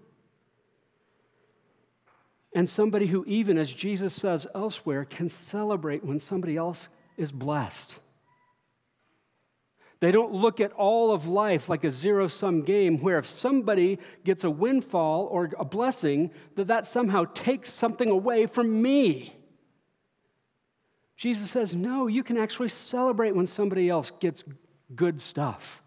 And 2.56 2.70
somebody 2.70 3.08
who, 3.08 3.26
even 3.26 3.58
as 3.58 3.74
Jesus 3.74 4.14
says 4.14 4.48
elsewhere, 4.56 5.04
can 5.04 5.28
celebrate 5.28 6.06
when 6.06 6.18
somebody 6.18 6.56
else 6.56 6.88
is 7.18 7.34
blessed. 7.34 8.00
They 10.04 10.12
don't 10.12 10.34
look 10.34 10.60
at 10.60 10.74
all 10.74 11.14
of 11.14 11.30
life 11.30 11.70
like 11.70 11.86
a 11.86 11.90
zero 11.90 12.28
sum 12.28 12.64
game 12.64 12.98
where 12.98 13.18
if 13.18 13.26
somebody 13.26 14.00
gets 14.26 14.44
a 14.44 14.50
windfall 14.50 15.30
or 15.32 15.50
a 15.58 15.64
blessing, 15.64 16.32
that 16.56 16.68
that 16.68 16.86
somehow 16.86 17.24
takes 17.34 17.72
something 17.72 18.10
away 18.10 18.46
from 18.48 18.82
me. 18.82 19.34
Jesus 21.16 21.50
says, 21.50 21.74
no, 21.74 22.08
you 22.08 22.22
can 22.22 22.38
actually 22.38 22.68
celebrate 22.68 23.34
when 23.34 23.48
somebody 23.48 23.88
else 23.88 24.12
gets 24.20 24.44
good 24.94 25.22
stuff. 25.22 25.82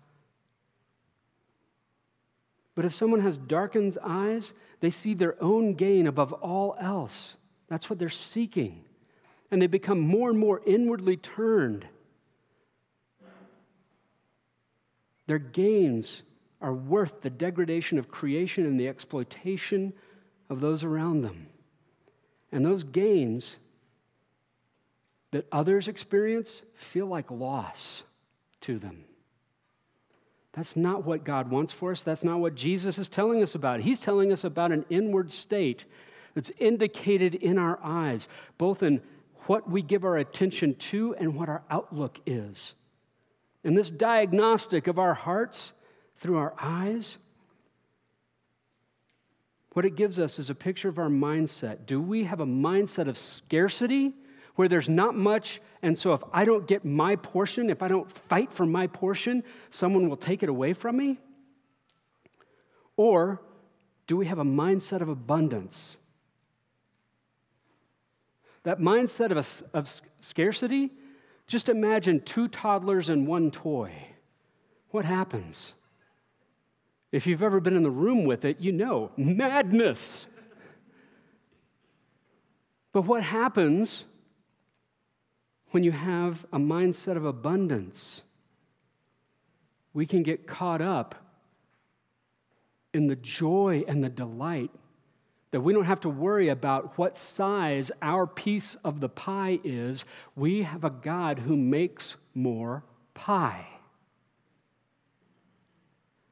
But 2.75 2.87
if 2.87 2.95
someone 2.95 3.21
has 3.21 3.37
darkened 3.37 3.99
eyes, 4.03 4.55
they 4.81 4.89
see 4.89 5.13
their 5.13 5.37
own 5.43 5.75
gain 5.75 6.07
above 6.07 6.33
all 6.33 6.75
else. 6.81 7.37
That's 7.69 7.91
what 7.91 7.99
they're 7.99 8.09
seeking. 8.09 8.83
And 9.51 9.61
they 9.61 9.67
become 9.67 10.01
more 10.01 10.31
and 10.31 10.39
more 10.39 10.63
inwardly 10.65 11.19
turned. 11.19 11.87
Their 15.27 15.39
gains 15.39 16.23
are 16.61 16.73
worth 16.73 17.21
the 17.21 17.31
degradation 17.31 17.99
of 17.99 18.11
creation 18.11 18.65
and 18.65 18.79
the 18.79 18.89
exploitation 18.89 19.93
of 20.49 20.61
those 20.61 20.85
around 20.85 21.23
them. 21.23 21.49
And 22.53 22.65
those 22.65 22.83
gains 22.83 23.57
that 25.33 25.47
others 25.51 25.89
experience 25.89 26.63
feel 26.75 27.07
like 27.07 27.31
loss 27.31 28.05
to 28.63 28.79
them. 28.79 29.05
That's 30.53 30.75
not 30.75 31.05
what 31.05 31.25
God 31.25 31.51
wants 31.51 31.73
for 31.73 31.91
us. 31.91 32.03
That's 32.03 32.25
not 32.25 32.39
what 32.39 32.55
Jesus 32.55 32.97
is 32.97 33.11
telling 33.11 33.43
us 33.43 33.55
about. 33.55 33.81
He's 33.81 34.01
telling 34.01 34.33
us 34.33 34.43
about 34.43 34.73
an 34.73 34.87
inward 34.89 35.31
state 35.31 35.85
that's 36.35 36.51
indicated 36.59 37.35
in 37.35 37.59
our 37.59 37.79
eyes, 37.83 38.29
both 38.57 38.83
in 38.83 39.03
what 39.43 39.71
we 39.71 39.83
give 39.83 40.05
our 40.05 40.17
attention 40.17 40.75
to 40.75 41.15
and 41.17 41.35
what 41.35 41.49
our 41.49 41.63
outlook 41.71 42.21
is. 42.25 42.75
And 43.67 43.77
this 43.77 43.91
diagnostic 43.91 44.87
of 44.87 44.97
our 44.97 45.15
hearts 45.15 45.73
through 46.17 46.37
our 46.37 46.55
eyes, 46.57 47.19
what 49.73 49.85
it 49.85 49.97
gives 49.97 50.21
us 50.21 50.39
is 50.39 50.49
a 50.49 50.55
picture 50.55 50.89
of 50.89 51.01
our 51.01 51.09
mindset. 51.09 51.85
Do 51.85 52.01
we 52.01 52.25
have 52.25 52.39
a 52.39 52.47
mindset 52.47 53.09
of 53.09 53.19
scarcity 53.19 54.15
where 54.55 54.69
there's 54.69 54.89
not 54.89 55.17
much, 55.17 55.61
and 55.83 55.99
so 55.99 56.13
if 56.13 56.23
I 56.33 56.45
don't 56.45 56.69
get 56.69 56.85
my 56.85 57.17
portion, 57.17 57.69
if 57.69 57.83
I 57.83 57.89
don't 57.89 58.11
fight 58.11 58.53
for 58.53 58.67
my 58.67 58.87
portion, 58.87 59.43
someone 59.69 60.09
will 60.09 60.17
take 60.17 60.45
it 60.45 60.49
away 60.49 60.73
from 60.73 60.97
me? 60.97 61.19
Or 62.97 63.43
do 64.07 64.17
we 64.17 64.27
have 64.27 64.39
a 64.39 64.45
mindset 64.45 65.01
of 65.01 65.09
abundance? 65.09 65.97
That 68.63 68.79
mindset 68.79 69.33
of, 69.33 69.39
a, 69.39 69.77
of 69.77 70.01
scarcity, 70.21 70.93
just 71.47 71.69
imagine 71.69 72.21
two 72.21 72.49
toddlers 72.49 73.09
and 73.09 73.27
one 73.27 73.51
toy. 73.51 73.93
What 74.91 75.05
happens? 75.05 75.75
If 77.13 77.27
you've 77.27 77.43
ever 77.43 77.61
been 77.61 77.77
in 77.77 77.83
the 77.83 77.91
room 77.91 78.25
with 78.25 78.45
it, 78.45 78.61
you 78.61 78.73
know 78.73 79.13
madness. 79.17 80.27
But 82.93 83.03
what 83.03 83.23
happens 83.23 84.05
when 85.71 85.85
you 85.85 85.93
have 85.93 86.47
a 86.53 86.59
mindset 86.59 87.17
of 87.17 87.25
abundance? 87.25 88.23
We 89.93 90.07
can 90.07 90.23
get 90.23 90.47
caught 90.47 90.81
up 90.81 91.15
in 92.93 93.07
the 93.07 93.17
joy 93.17 93.85
and 93.87 94.03
the 94.03 94.09
delight 94.09 94.71
that 95.51 95.61
we 95.61 95.73
don't 95.73 95.85
have 95.85 96.01
to 96.01 96.09
worry 96.09 96.49
about 96.49 96.99
what 96.99 97.17
size 97.17 97.91
our 98.03 98.27
piece 98.27 98.77
of 98.85 99.01
the 99.01 99.09
pie 99.09 99.61
is. 99.65 100.05
We 100.35 100.63
have 100.63 100.85
a 100.85 100.91
God 100.91 101.41
who 101.41 101.57
makes 101.57 102.17
more 102.35 102.85
pie. 103.15 103.67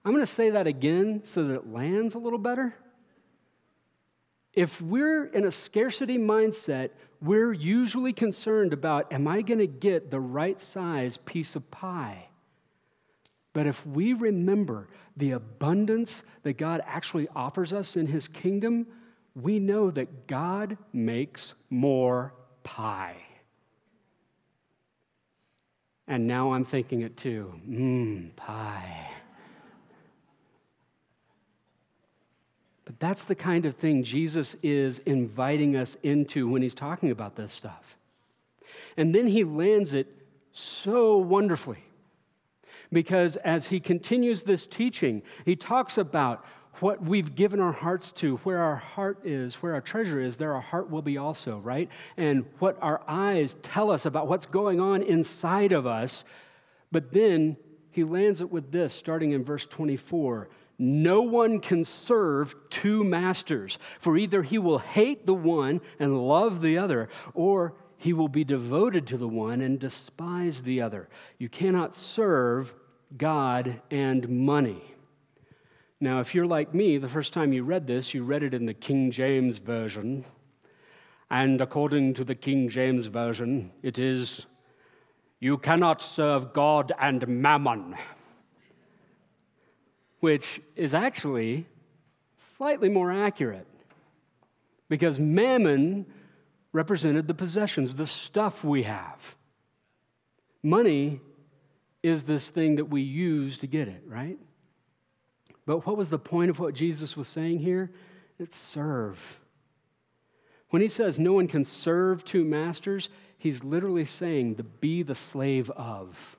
I'm 0.05 0.13
going 0.13 0.25
to 0.25 0.31
say 0.31 0.51
that 0.51 0.67
again 0.67 1.23
so 1.25 1.45
that 1.45 1.55
it 1.55 1.73
lands 1.73 2.15
a 2.15 2.19
little 2.19 2.39
better. 2.39 2.75
If 4.53 4.81
we're 4.81 5.25
in 5.25 5.45
a 5.45 5.51
scarcity 5.51 6.19
mindset, 6.19 6.91
we're 7.21 7.53
usually 7.53 8.13
concerned 8.13 8.73
about 8.73 9.13
am 9.13 9.27
I 9.27 9.43
going 9.43 9.59
to 9.59 9.67
get 9.67 10.11
the 10.11 10.21
right 10.21 10.61
size 10.61 11.17
piece 11.17 11.57
of 11.57 11.71
pie? 11.71 12.29
But 13.55 13.67
if 13.67 13.87
we 13.87 14.13
remember 14.13 14.89
the 15.17 15.31
abundance 15.31 16.23
that 16.43 16.59
God 16.59 16.83
actually 16.85 17.29
offers 17.35 17.73
us 17.73 17.97
in 17.97 18.07
His 18.07 18.29
kingdom, 18.29 18.87
we 19.35 19.59
know 19.59 19.91
that 19.91 20.27
God 20.27 20.77
makes 20.93 21.55
more 21.71 22.33
pie. 22.63 23.17
And 26.07 26.27
now 26.27 26.53
I'm 26.53 26.65
thinking 26.65 27.01
it 27.01 27.17
too. 27.17 27.55
Mmm, 27.69 28.37
pie. 28.37 29.11
But 32.85 33.01
that's 33.01 33.25
the 33.25 33.35
kind 33.35 33.65
of 33.65 33.75
thing 33.77 34.03
Jesus 34.03 34.57
is 34.63 34.99
inviting 35.01 35.75
us 35.75 35.97
into 36.03 36.49
when 36.49 36.63
he's 36.63 36.75
talking 36.75 37.11
about 37.11 37.37
this 37.37 37.53
stuff. 37.53 37.97
And 38.97 39.15
then 39.15 39.27
he 39.27 39.43
lands 39.43 39.93
it 39.95 40.07
so 40.53 41.17
wonderfully. 41.17 41.85
Because 42.93 43.37
as 43.37 43.69
he 43.69 43.81
continues 43.81 44.43
this 44.43 44.67
teaching, 44.67 45.23
he 45.45 45.57
talks 45.57 45.97
about 45.97 46.45
what 46.81 47.03
we've 47.03 47.35
given 47.35 47.61
our 47.61 47.73
hearts 47.73 48.11
to, 48.13 48.37
where 48.39 48.59
our 48.59 48.77
heart 48.77 49.25
is, 49.25 49.57
where 49.57 49.75
our 49.75 49.81
treasure 49.81 50.21
is, 50.21 50.37
there 50.37 50.55
our 50.55 50.61
heart 50.61 50.91
will 50.91 51.03
be 51.03 51.17
also, 51.17 51.59
right? 51.59 51.89
And 52.17 52.47
what 52.59 52.77
our 52.81 53.03
eyes 53.07 53.57
tell 53.63 53.91
us 53.91 54.07
about 54.07 54.29
what's 54.29 54.47
going 54.47 54.81
on 54.81 55.03
inside 55.03 55.73
of 55.73 55.87
us. 55.87 56.25
But 56.91 57.13
then 57.13 57.57
he 57.91 58.03
lands 58.05 58.41
it 58.41 58.51
with 58.51 58.73
this, 58.73 58.93
starting 58.93 59.31
in 59.31 59.45
verse 59.45 59.67
24 59.67 60.49
No 60.79 61.23
one 61.23 61.61
can 61.61 61.85
serve 61.85 62.57
two 62.71 63.05
masters, 63.05 63.79
for 63.99 64.17
either 64.17 64.43
he 64.43 64.59
will 64.59 64.79
hate 64.79 65.27
the 65.27 65.35
one 65.35 65.81
and 65.99 66.27
love 66.27 66.61
the 66.61 66.77
other, 66.77 67.09
or 67.35 67.75
he 67.97 68.13
will 68.13 68.29
be 68.29 68.45
devoted 68.45 69.07
to 69.07 69.17
the 69.17 69.29
one 69.29 69.61
and 69.61 69.79
despise 69.79 70.63
the 70.63 70.81
other. 70.81 71.09
You 71.39 71.49
cannot 71.49 71.95
serve 71.95 72.75
God 73.17 73.81
and 73.91 74.29
money. 74.29 74.94
Now, 76.05 76.21
if 76.21 76.35
you're 76.35 76.45
like 76.45 76.75
me, 76.75 76.99
the 76.99 77.09
first 77.09 77.33
time 77.33 77.55
you 77.55 77.65
read 77.65 77.87
this, 77.87 78.13
you 78.13 78.25
read 78.25 78.43
it 78.43 78.53
in 78.53 78.67
the 78.67 78.75
King 78.75 79.11
James 79.11 79.57
Version. 79.57 80.27
And 81.31 81.59
according 81.63 82.13
to 82.13 82.25
the 82.25 82.35
King 82.35 82.69
James 82.69 83.07
Version, 83.07 83.73
it 83.83 83.99
is, 83.99 84.45
You 85.41 85.57
cannot 85.57 86.03
serve 86.03 86.53
God 86.53 86.93
and 87.01 87.27
mammon, 87.27 87.97
which 90.21 90.61
is 90.77 90.93
actually 90.93 91.65
slightly 92.37 92.91
more 92.91 93.11
accurate 93.11 93.67
because 94.91 95.19
mammon 95.19 96.05
represented 96.73 97.29
the 97.29 97.35
possessions, 97.35 97.95
the 97.95 98.07
stuff 98.07 98.63
we 98.63 98.83
have. 98.83 99.37
Money 100.63 101.23
is 102.03 102.25
this 102.25 102.51
thing 102.51 102.77
that 102.77 102.91
we 102.91 103.01
use 103.01 103.57
to 103.57 103.67
get 103.67 103.89
it, 103.89 104.03
right? 104.07 104.39
But 105.67 105.87
what 105.87 105.97
was 105.97 106.11
the 106.11 106.19
point 106.19 106.51
of 106.51 106.59
what 106.59 106.75
Jesus 106.75 107.17
was 107.17 107.29
saying 107.29 107.61
here? 107.61 107.91
It's 108.39 108.57
serve. 108.57 109.39
When 110.71 110.83
he 110.83 110.89
says 110.89 111.19
no 111.19 111.33
one 111.33 111.47
can 111.47 111.65
serve 111.65 112.25
two 112.25 112.45
masters, 112.45 113.09
he's 113.39 113.65
literally 113.65 114.05
saying 114.05 114.57
to 114.57 114.65
be 114.65 115.03
the 115.03 115.15
slave 115.15 115.71
of. 115.71 116.37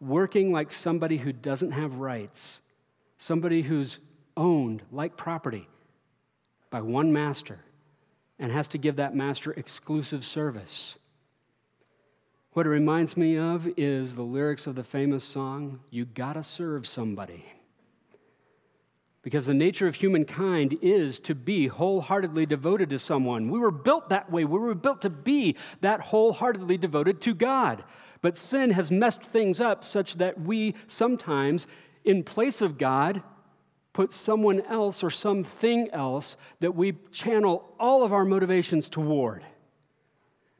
Working 0.00 0.52
like 0.52 0.70
somebody 0.70 1.18
who 1.18 1.32
doesn't 1.32 1.72
have 1.72 1.96
rights, 1.96 2.60
somebody 3.16 3.62
who's 3.62 3.98
owned 4.36 4.82
like 4.90 5.16
property 5.16 5.68
by 6.70 6.80
one 6.80 7.12
master 7.12 7.60
and 8.38 8.52
has 8.52 8.68
to 8.68 8.78
give 8.78 8.96
that 8.96 9.14
master 9.14 9.52
exclusive 9.52 10.24
service. 10.24 10.94
What 12.52 12.66
it 12.66 12.70
reminds 12.70 13.16
me 13.16 13.36
of 13.36 13.68
is 13.76 14.16
the 14.16 14.22
lyrics 14.22 14.66
of 14.66 14.76
the 14.76 14.84
famous 14.84 15.24
song, 15.24 15.80
You 15.90 16.04
Gotta 16.04 16.42
Serve 16.42 16.86
Somebody. 16.86 17.44
Because 19.22 19.46
the 19.46 19.54
nature 19.54 19.88
of 19.88 19.96
humankind 19.96 20.78
is 20.80 21.18
to 21.20 21.34
be 21.34 21.66
wholeheartedly 21.66 22.46
devoted 22.46 22.90
to 22.90 22.98
someone. 22.98 23.50
We 23.50 23.58
were 23.58 23.72
built 23.72 24.08
that 24.10 24.30
way. 24.30 24.44
We 24.44 24.58
were 24.58 24.74
built 24.74 25.02
to 25.02 25.10
be 25.10 25.56
that 25.80 26.00
wholeheartedly 26.00 26.78
devoted 26.78 27.20
to 27.22 27.34
God. 27.34 27.82
But 28.20 28.36
sin 28.36 28.70
has 28.70 28.90
messed 28.90 29.22
things 29.22 29.60
up 29.60 29.82
such 29.84 30.14
that 30.14 30.40
we 30.40 30.74
sometimes, 30.86 31.66
in 32.04 32.22
place 32.22 32.60
of 32.60 32.78
God, 32.78 33.22
put 33.92 34.12
someone 34.12 34.60
else 34.62 35.02
or 35.02 35.10
something 35.10 35.90
else 35.90 36.36
that 36.60 36.74
we 36.76 36.92
channel 37.10 37.74
all 37.80 38.04
of 38.04 38.12
our 38.12 38.24
motivations 38.24 38.88
toward. 38.88 39.44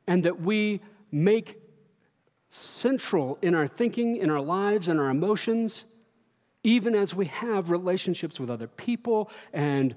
And 0.06 0.24
that 0.24 0.40
we 0.40 0.80
make 1.12 1.60
central 2.50 3.38
in 3.40 3.54
our 3.54 3.68
thinking, 3.68 4.16
in 4.16 4.30
our 4.30 4.40
lives, 4.40 4.88
in 4.88 4.98
our 4.98 5.10
emotions 5.10 5.84
even 6.62 6.94
as 6.94 7.14
we 7.14 7.26
have 7.26 7.70
relationships 7.70 8.40
with 8.40 8.50
other 8.50 8.66
people 8.66 9.30
and 9.52 9.94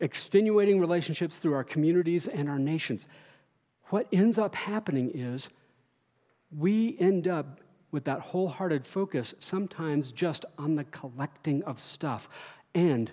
extenuating 0.00 0.80
relationships 0.80 1.36
through 1.36 1.54
our 1.54 1.64
communities 1.64 2.26
and 2.26 2.48
our 2.48 2.58
nations. 2.58 3.06
What 3.88 4.06
ends 4.12 4.38
up 4.38 4.54
happening 4.54 5.10
is 5.12 5.48
we 6.56 6.96
end 6.98 7.28
up 7.28 7.60
with 7.90 8.04
that 8.04 8.20
wholehearted 8.20 8.86
focus 8.86 9.34
sometimes 9.38 10.12
just 10.12 10.44
on 10.56 10.76
the 10.76 10.84
collecting 10.84 11.62
of 11.64 11.78
stuff 11.78 12.28
and 12.74 13.10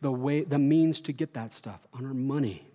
the 0.00 0.10
way 0.10 0.42
the 0.42 0.58
means 0.58 1.00
to 1.02 1.12
get 1.12 1.34
that 1.34 1.52
stuff 1.52 1.86
on 1.92 2.04
our 2.04 2.14
money. 2.14 2.66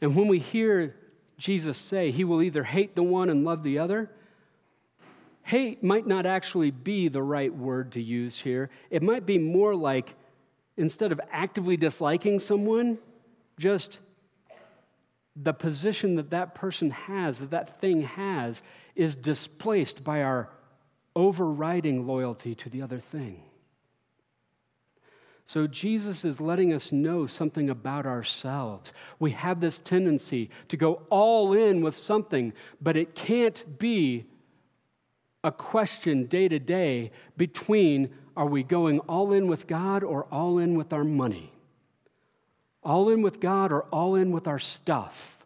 And 0.00 0.16
when 0.16 0.28
we 0.28 0.38
hear 0.38 0.96
Jesus 1.36 1.76
say 1.76 2.10
he 2.10 2.24
will 2.24 2.42
either 2.42 2.64
hate 2.64 2.94
the 2.94 3.02
one 3.02 3.28
and 3.28 3.44
love 3.44 3.62
the 3.62 3.78
other, 3.78 4.10
hate 5.44 5.82
might 5.82 6.06
not 6.06 6.26
actually 6.26 6.70
be 6.70 7.08
the 7.08 7.22
right 7.22 7.54
word 7.54 7.92
to 7.92 8.02
use 8.02 8.38
here. 8.38 8.70
It 8.90 9.02
might 9.02 9.26
be 9.26 9.38
more 9.38 9.74
like 9.74 10.14
instead 10.76 11.12
of 11.12 11.20
actively 11.30 11.76
disliking 11.76 12.38
someone, 12.38 12.98
just 13.58 13.98
the 15.36 15.52
position 15.52 16.16
that 16.16 16.30
that 16.30 16.54
person 16.54 16.90
has, 16.90 17.38
that 17.38 17.50
that 17.50 17.78
thing 17.78 18.02
has, 18.02 18.62
is 18.96 19.14
displaced 19.14 20.02
by 20.02 20.22
our 20.22 20.48
overriding 21.14 22.06
loyalty 22.06 22.54
to 22.54 22.70
the 22.70 22.82
other 22.82 22.98
thing. 22.98 23.42
So 25.46 25.66
Jesus 25.66 26.24
is 26.24 26.40
letting 26.40 26.72
us 26.72 26.90
know 26.90 27.26
something 27.26 27.68
about 27.68 28.06
ourselves. 28.06 28.92
We 29.18 29.32
have 29.32 29.60
this 29.60 29.78
tendency 29.78 30.48
to 30.68 30.76
go 30.76 31.02
all 31.10 31.52
in 31.52 31.82
with 31.82 31.94
something, 31.94 32.54
but 32.80 32.96
it 32.96 33.14
can't 33.14 33.78
be 33.78 34.24
a 35.44 35.52
question 35.52 36.24
day 36.24 36.48
to 36.48 36.58
day 36.58 37.12
between 37.36 38.08
are 38.36 38.46
we 38.46 38.64
going 38.64 38.98
all 39.00 39.32
in 39.32 39.46
with 39.46 39.68
God 39.68 40.02
or 40.02 40.26
all 40.32 40.58
in 40.58 40.74
with 40.74 40.92
our 40.92 41.04
money? 41.04 41.52
All 42.82 43.08
in 43.10 43.22
with 43.22 43.38
God 43.38 43.70
or 43.70 43.82
all 43.84 44.16
in 44.16 44.32
with 44.32 44.48
our 44.48 44.58
stuff? 44.58 45.38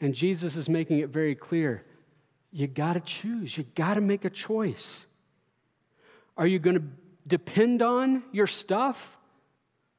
And 0.00 0.14
Jesus 0.14 0.56
is 0.56 0.68
making 0.68 0.98
it 0.98 1.10
very 1.10 1.34
clear 1.34 1.84
you 2.50 2.66
got 2.66 2.94
to 2.94 3.00
choose, 3.00 3.58
you 3.58 3.64
got 3.74 3.94
to 3.94 4.00
make 4.00 4.24
a 4.24 4.30
choice. 4.30 5.06
Are 6.36 6.46
you 6.46 6.58
going 6.58 6.76
to 6.76 6.84
depend 7.26 7.82
on 7.82 8.22
your 8.32 8.46
stuff 8.46 9.18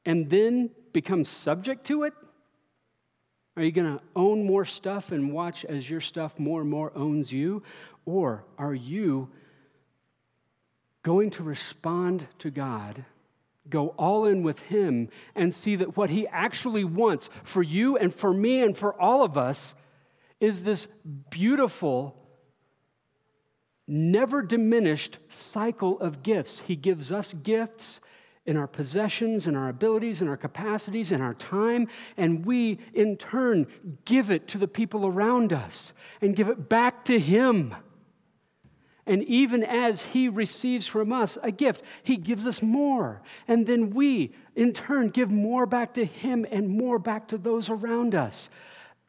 and 0.03 0.29
then 0.29 0.71
become 0.91 1.25
subject 1.25 1.85
to 1.85 2.03
it? 2.03 2.13
Are 3.59 3.63
you 3.63 3.73
going 3.73 3.97
to 3.97 4.03
own 4.15 4.45
more 4.45 4.63
stuff 4.63 5.11
and 5.11 5.33
watch 5.33 5.65
as 5.65 5.89
your 5.89 5.99
stuff 5.99 6.39
more 6.39 6.61
and 6.61 6.69
more 6.69 6.93
owns 6.95 7.33
you? 7.33 7.61
Or 8.05 8.45
are 8.57 8.73
you 8.73 9.31
going 11.03 11.29
to 11.31 11.43
respond 11.43 12.27
to 12.37 12.51
God, 12.51 13.03
go 13.69 13.89
all 13.97 14.25
in 14.25 14.43
with 14.43 14.61
Him, 14.61 15.09
and 15.35 15.53
see 15.53 15.75
that 15.75 15.97
what 15.97 16.09
He 16.09 16.25
actually 16.29 16.85
wants 16.85 17.29
for 17.43 17.61
you 17.61 17.97
and 17.97 18.13
for 18.13 18.33
me 18.33 18.61
and 18.61 18.77
for 18.77 18.93
all 18.93 19.25
of 19.25 19.37
us 19.37 19.75
is 20.39 20.63
this 20.63 20.87
beautiful, 21.29 22.15
never 23.85 24.41
diminished 24.41 25.17
cycle 25.27 25.99
of 25.99 26.23
gifts? 26.23 26.61
He 26.65 26.77
gives 26.77 27.11
us 27.11 27.33
gifts 27.33 27.99
in 28.49 28.57
our 28.57 28.67
possessions, 28.67 29.45
in 29.45 29.55
our 29.55 29.69
abilities, 29.69 30.23
in 30.23 30.27
our 30.27 30.35
capacities, 30.35 31.11
in 31.11 31.21
our 31.21 31.35
time, 31.35 31.87
and 32.17 32.43
we 32.43 32.79
in 32.95 33.15
turn 33.15 33.67
give 34.05 34.31
it 34.31 34.47
to 34.47 34.57
the 34.57 34.67
people 34.67 35.05
around 35.05 35.53
us 35.53 35.93
and 36.19 36.35
give 36.35 36.49
it 36.49 36.67
back 36.67 37.05
to 37.05 37.19
Him. 37.19 37.75
And 39.05 39.23
even 39.25 39.63
as 39.63 40.01
He 40.01 40.27
receives 40.27 40.87
from 40.87 41.13
us 41.13 41.37
a 41.43 41.51
gift, 41.51 41.83
He 42.01 42.17
gives 42.17 42.47
us 42.47 42.63
more. 42.63 43.21
And 43.47 43.67
then 43.67 43.91
we, 43.91 44.33
in 44.55 44.73
turn, 44.73 45.09
give 45.09 45.29
more 45.29 45.67
back 45.67 45.93
to 45.93 46.03
Him 46.03 46.43
and 46.49 46.69
more 46.69 46.97
back 46.97 47.27
to 47.27 47.37
those 47.37 47.69
around 47.69 48.15
us. 48.15 48.49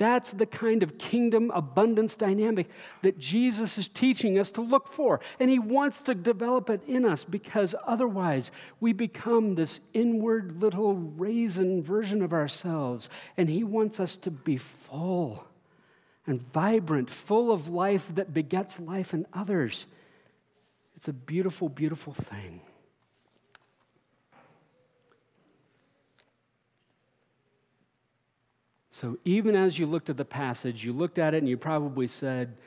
That's 0.00 0.30
the 0.30 0.46
kind 0.46 0.82
of 0.82 0.96
kingdom 0.96 1.50
abundance 1.50 2.16
dynamic 2.16 2.70
that 3.02 3.18
Jesus 3.18 3.76
is 3.76 3.86
teaching 3.86 4.38
us 4.38 4.50
to 4.52 4.62
look 4.62 4.90
for. 4.90 5.20
And 5.38 5.50
he 5.50 5.58
wants 5.58 6.00
to 6.02 6.14
develop 6.14 6.70
it 6.70 6.80
in 6.88 7.04
us 7.04 7.22
because 7.22 7.74
otherwise 7.86 8.50
we 8.80 8.94
become 8.94 9.56
this 9.56 9.80
inward 9.92 10.62
little 10.62 10.94
raisin 10.94 11.82
version 11.82 12.22
of 12.22 12.32
ourselves. 12.32 13.10
And 13.36 13.50
he 13.50 13.62
wants 13.62 14.00
us 14.00 14.16
to 14.16 14.30
be 14.30 14.56
full 14.56 15.44
and 16.26 16.40
vibrant, 16.50 17.10
full 17.10 17.52
of 17.52 17.68
life 17.68 18.10
that 18.14 18.32
begets 18.32 18.80
life 18.80 19.12
in 19.12 19.26
others. 19.34 19.84
It's 20.96 21.08
a 21.08 21.12
beautiful, 21.12 21.68
beautiful 21.68 22.14
thing. 22.14 22.62
So 29.00 29.16
even 29.24 29.56
as 29.56 29.78
you 29.78 29.86
looked 29.86 30.10
at 30.10 30.18
the 30.18 30.26
passage, 30.26 30.84
you 30.84 30.92
looked 30.92 31.18
at 31.18 31.32
it 31.32 31.38
and 31.38 31.48
you 31.48 31.56
probably 31.56 32.06
said, 32.06 32.58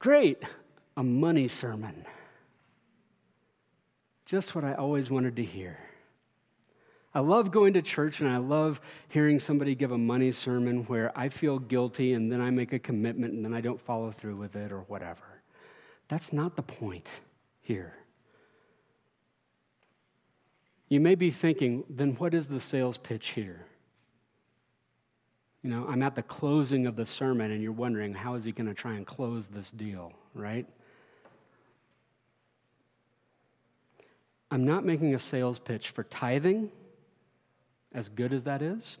Great, 0.00 0.42
a 0.96 1.04
money 1.04 1.46
sermon. 1.46 2.04
Just 4.26 4.56
what 4.56 4.64
I 4.64 4.74
always 4.74 5.10
wanted 5.10 5.36
to 5.36 5.44
hear. 5.44 5.78
I 7.14 7.20
love 7.20 7.52
going 7.52 7.72
to 7.74 7.82
church 7.82 8.20
and 8.20 8.28
I 8.28 8.38
love 8.38 8.80
hearing 9.08 9.38
somebody 9.38 9.76
give 9.76 9.92
a 9.92 9.98
money 9.98 10.32
sermon 10.32 10.84
where 10.84 11.16
I 11.16 11.28
feel 11.28 11.60
guilty 11.60 12.14
and 12.14 12.32
then 12.32 12.40
I 12.40 12.50
make 12.50 12.72
a 12.72 12.78
commitment 12.78 13.32
and 13.32 13.44
then 13.44 13.54
I 13.54 13.60
don't 13.60 13.80
follow 13.80 14.10
through 14.10 14.36
with 14.36 14.56
it 14.56 14.72
or 14.72 14.80
whatever. 14.82 15.42
That's 16.08 16.32
not 16.32 16.56
the 16.56 16.62
point 16.62 17.08
here. 17.60 17.94
You 20.88 20.98
may 20.98 21.14
be 21.14 21.30
thinking, 21.30 21.84
then 21.88 22.14
what 22.14 22.34
is 22.34 22.48
the 22.48 22.60
sales 22.60 22.96
pitch 22.96 23.28
here? 23.30 23.67
You 25.62 25.70
know, 25.70 25.86
I'm 25.88 26.02
at 26.02 26.14
the 26.14 26.22
closing 26.22 26.86
of 26.86 26.96
the 26.96 27.06
sermon 27.06 27.50
and 27.50 27.62
you're 27.62 27.72
wondering, 27.72 28.14
how 28.14 28.34
is 28.34 28.44
he 28.44 28.52
going 28.52 28.68
to 28.68 28.74
try 28.74 28.94
and 28.94 29.06
close 29.06 29.48
this 29.48 29.70
deal, 29.70 30.12
right? 30.34 30.66
I'm 34.50 34.64
not 34.64 34.84
making 34.84 35.14
a 35.14 35.18
sales 35.18 35.58
pitch 35.58 35.90
for 35.90 36.04
tithing, 36.04 36.70
as 37.92 38.08
good 38.08 38.32
as 38.32 38.44
that 38.44 38.62
is. 38.62 38.98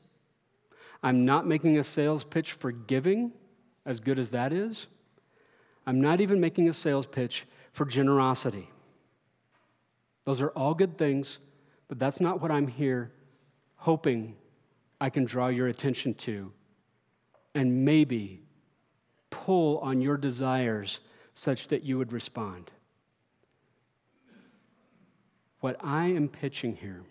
I'm 1.02 1.24
not 1.24 1.46
making 1.46 1.78
a 1.78 1.84
sales 1.84 2.24
pitch 2.24 2.52
for 2.52 2.72
giving, 2.72 3.32
as 3.86 4.00
good 4.00 4.18
as 4.18 4.30
that 4.30 4.52
is. 4.52 4.88
I'm 5.86 6.00
not 6.00 6.20
even 6.20 6.40
making 6.40 6.68
a 6.68 6.74
sales 6.74 7.06
pitch 7.06 7.46
for 7.72 7.86
generosity. 7.86 8.68
Those 10.24 10.40
are 10.40 10.48
all 10.50 10.74
good 10.74 10.98
things, 10.98 11.38
but 11.86 11.98
that's 11.98 12.20
not 12.20 12.42
what 12.42 12.50
I'm 12.50 12.66
here 12.66 13.12
hoping 13.76 14.36
I 15.00 15.10
can 15.10 15.24
draw 15.24 15.48
your 15.48 15.68
attention 15.68 16.14
to 16.14 16.52
and 17.54 17.84
maybe 17.84 18.42
pull 19.30 19.78
on 19.78 20.00
your 20.00 20.16
desires 20.16 21.00
such 21.34 21.68
that 21.68 21.84
you 21.84 21.98
would 21.98 22.12
respond. 22.12 22.70
What 25.60 25.76
I 25.82 26.06
am 26.06 26.28
pitching 26.28 26.76
here 26.76 27.02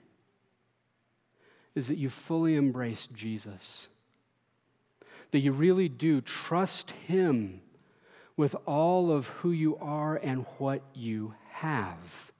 is 1.75 1.87
that 1.87 1.97
you 1.97 2.09
fully 2.09 2.55
embrace 2.55 3.07
Jesus, 3.13 3.87
that 5.31 5.39
you 5.39 5.51
really 5.51 5.89
do 5.89 6.21
trust 6.21 6.91
Him 6.91 7.61
with 8.35 8.55
all 8.65 9.11
of 9.11 9.27
who 9.27 9.51
you 9.51 9.77
are 9.77 10.15
and 10.15 10.45
what 10.57 10.81
you 10.93 11.33
have. 11.51 12.31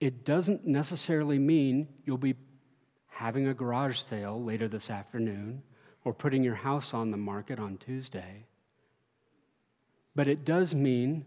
It 0.00 0.24
doesn't 0.24 0.66
necessarily 0.66 1.38
mean 1.38 1.88
you'll 2.04 2.18
be 2.18 2.34
having 3.20 3.46
a 3.46 3.52
garage 3.52 4.00
sale 4.00 4.42
later 4.42 4.66
this 4.66 4.88
afternoon 4.88 5.62
or 6.06 6.14
putting 6.14 6.42
your 6.42 6.54
house 6.54 6.94
on 6.94 7.10
the 7.10 7.18
market 7.18 7.58
on 7.58 7.76
Tuesday. 7.76 8.46
But 10.14 10.26
it 10.26 10.42
does 10.42 10.74
mean 10.74 11.26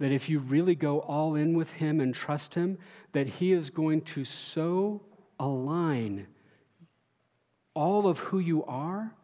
that 0.00 0.10
if 0.10 0.28
you 0.28 0.40
really 0.40 0.74
go 0.74 0.98
all 0.98 1.36
in 1.36 1.54
with 1.54 1.74
Him 1.74 2.00
and 2.00 2.12
trust 2.12 2.54
Him, 2.54 2.78
that 3.12 3.28
He 3.28 3.52
is 3.52 3.70
going 3.70 4.00
to 4.00 4.24
so 4.24 5.02
align 5.38 6.26
all 7.74 8.08
of 8.08 8.18
who 8.18 8.40
you 8.40 8.64
are 8.64 9.14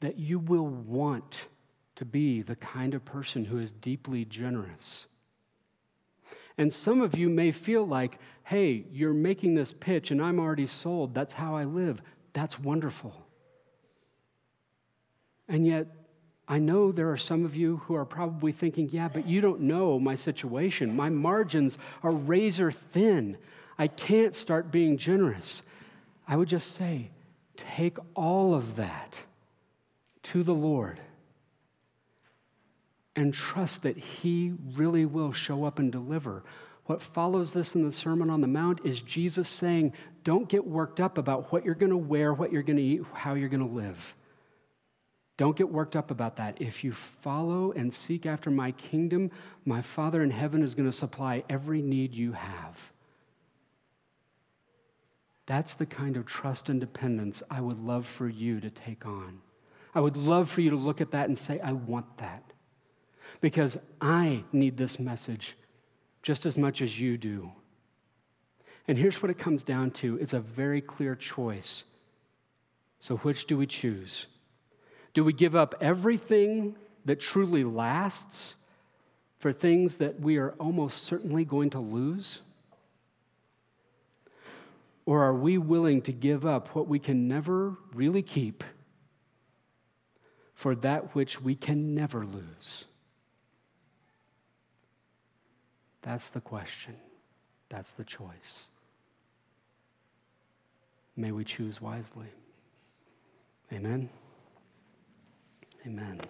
that 0.00 0.18
you 0.18 0.38
will 0.38 0.68
want 0.68 1.48
to 1.94 2.04
be 2.04 2.42
the 2.42 2.56
kind 2.56 2.92
of 2.92 3.06
person 3.06 3.46
who 3.46 3.56
is 3.56 3.72
deeply 3.72 4.26
generous. 4.26 5.06
And 6.58 6.72
some 6.72 7.02
of 7.02 7.16
you 7.16 7.28
may 7.28 7.52
feel 7.52 7.86
like, 7.86 8.18
hey, 8.44 8.86
you're 8.90 9.12
making 9.12 9.54
this 9.54 9.72
pitch 9.72 10.10
and 10.10 10.22
I'm 10.22 10.38
already 10.38 10.66
sold. 10.66 11.14
That's 11.14 11.34
how 11.34 11.54
I 11.54 11.64
live. 11.64 12.00
That's 12.32 12.58
wonderful. 12.58 13.14
And 15.48 15.66
yet, 15.66 15.86
I 16.48 16.58
know 16.58 16.92
there 16.92 17.10
are 17.10 17.16
some 17.16 17.44
of 17.44 17.56
you 17.56 17.78
who 17.78 17.94
are 17.94 18.04
probably 18.04 18.52
thinking, 18.52 18.88
yeah, 18.90 19.08
but 19.08 19.26
you 19.26 19.40
don't 19.40 19.62
know 19.62 19.98
my 19.98 20.14
situation. 20.14 20.94
My 20.94 21.10
margins 21.10 21.76
are 22.02 22.12
razor 22.12 22.70
thin. 22.70 23.36
I 23.78 23.88
can't 23.88 24.34
start 24.34 24.70
being 24.70 24.96
generous. 24.96 25.62
I 26.26 26.36
would 26.36 26.48
just 26.48 26.74
say, 26.76 27.10
take 27.56 27.98
all 28.14 28.54
of 28.54 28.76
that 28.76 29.16
to 30.24 30.42
the 30.42 30.54
Lord 30.54 31.00
and 33.16 33.34
trust 33.34 33.82
that 33.82 33.96
He 33.96 34.52
really 34.74 35.04
will 35.04 35.32
show 35.32 35.64
up 35.64 35.78
and 35.78 35.90
deliver. 35.90 36.44
What 36.84 37.02
follows 37.02 37.52
this 37.52 37.74
in 37.74 37.82
the 37.82 37.90
Sermon 37.90 38.30
on 38.30 38.42
the 38.42 38.46
Mount 38.46 38.80
is 38.84 39.00
Jesus 39.00 39.48
saying, 39.48 39.92
Don't 40.22 40.48
get 40.48 40.66
worked 40.66 41.00
up 41.00 41.18
about 41.18 41.50
what 41.50 41.64
you're 41.64 41.74
going 41.74 41.90
to 41.90 41.96
wear, 41.96 42.32
what 42.32 42.52
you're 42.52 42.62
going 42.62 42.76
to 42.76 42.82
eat, 42.82 43.02
how 43.12 43.34
you're 43.34 43.48
going 43.48 43.66
to 43.66 43.74
live. 43.74 44.14
Don't 45.36 45.56
get 45.56 45.70
worked 45.70 45.96
up 45.96 46.10
about 46.10 46.36
that. 46.36 46.60
If 46.60 46.84
you 46.84 46.92
follow 46.92 47.72
and 47.72 47.92
seek 47.92 48.24
after 48.24 48.50
my 48.50 48.72
kingdom, 48.72 49.30
my 49.64 49.82
Father 49.82 50.22
in 50.22 50.30
heaven 50.30 50.62
is 50.62 50.74
going 50.74 50.88
to 50.88 50.96
supply 50.96 51.44
every 51.48 51.82
need 51.82 52.14
you 52.14 52.32
have. 52.32 52.92
That's 55.46 55.74
the 55.74 55.86
kind 55.86 56.16
of 56.16 56.26
trust 56.26 56.68
and 56.68 56.80
dependence 56.80 57.42
I 57.50 57.60
would 57.60 57.78
love 57.78 58.06
for 58.06 58.28
you 58.28 58.60
to 58.60 58.70
take 58.70 59.06
on. 59.06 59.40
I 59.94 60.00
would 60.00 60.16
love 60.16 60.50
for 60.50 60.60
you 60.60 60.70
to 60.70 60.76
look 60.76 61.00
at 61.00 61.12
that 61.12 61.28
and 61.28 61.36
say, 61.36 61.60
I 61.60 61.72
want 61.72 62.18
that. 62.18 62.45
Because 63.40 63.78
I 64.00 64.44
need 64.52 64.76
this 64.76 64.98
message 64.98 65.56
just 66.22 66.46
as 66.46 66.58
much 66.58 66.82
as 66.82 66.98
you 66.98 67.16
do. 67.16 67.52
And 68.88 68.98
here's 68.98 69.20
what 69.22 69.30
it 69.30 69.38
comes 69.38 69.62
down 69.62 69.90
to 69.92 70.16
it's 70.18 70.32
a 70.32 70.40
very 70.40 70.80
clear 70.80 71.14
choice. 71.14 71.84
So, 73.00 73.16
which 73.18 73.46
do 73.46 73.56
we 73.56 73.66
choose? 73.66 74.26
Do 75.14 75.24
we 75.24 75.32
give 75.32 75.54
up 75.54 75.74
everything 75.80 76.76
that 77.04 77.20
truly 77.20 77.64
lasts 77.64 78.54
for 79.38 79.52
things 79.52 79.96
that 79.96 80.20
we 80.20 80.36
are 80.38 80.52
almost 80.58 81.04
certainly 81.04 81.44
going 81.44 81.70
to 81.70 81.80
lose? 81.80 82.40
Or 85.04 85.22
are 85.22 85.34
we 85.34 85.56
willing 85.56 86.02
to 86.02 86.12
give 86.12 86.44
up 86.44 86.74
what 86.74 86.88
we 86.88 86.98
can 86.98 87.28
never 87.28 87.76
really 87.94 88.22
keep 88.22 88.64
for 90.54 90.74
that 90.74 91.14
which 91.14 91.40
we 91.40 91.54
can 91.54 91.94
never 91.94 92.26
lose? 92.26 92.86
That's 96.06 96.28
the 96.28 96.40
question. 96.40 96.94
That's 97.68 97.90
the 97.90 98.04
choice. 98.04 98.68
May 101.16 101.32
we 101.32 101.42
choose 101.42 101.82
wisely. 101.82 102.28
Amen. 103.72 104.08
Amen. 105.84 106.20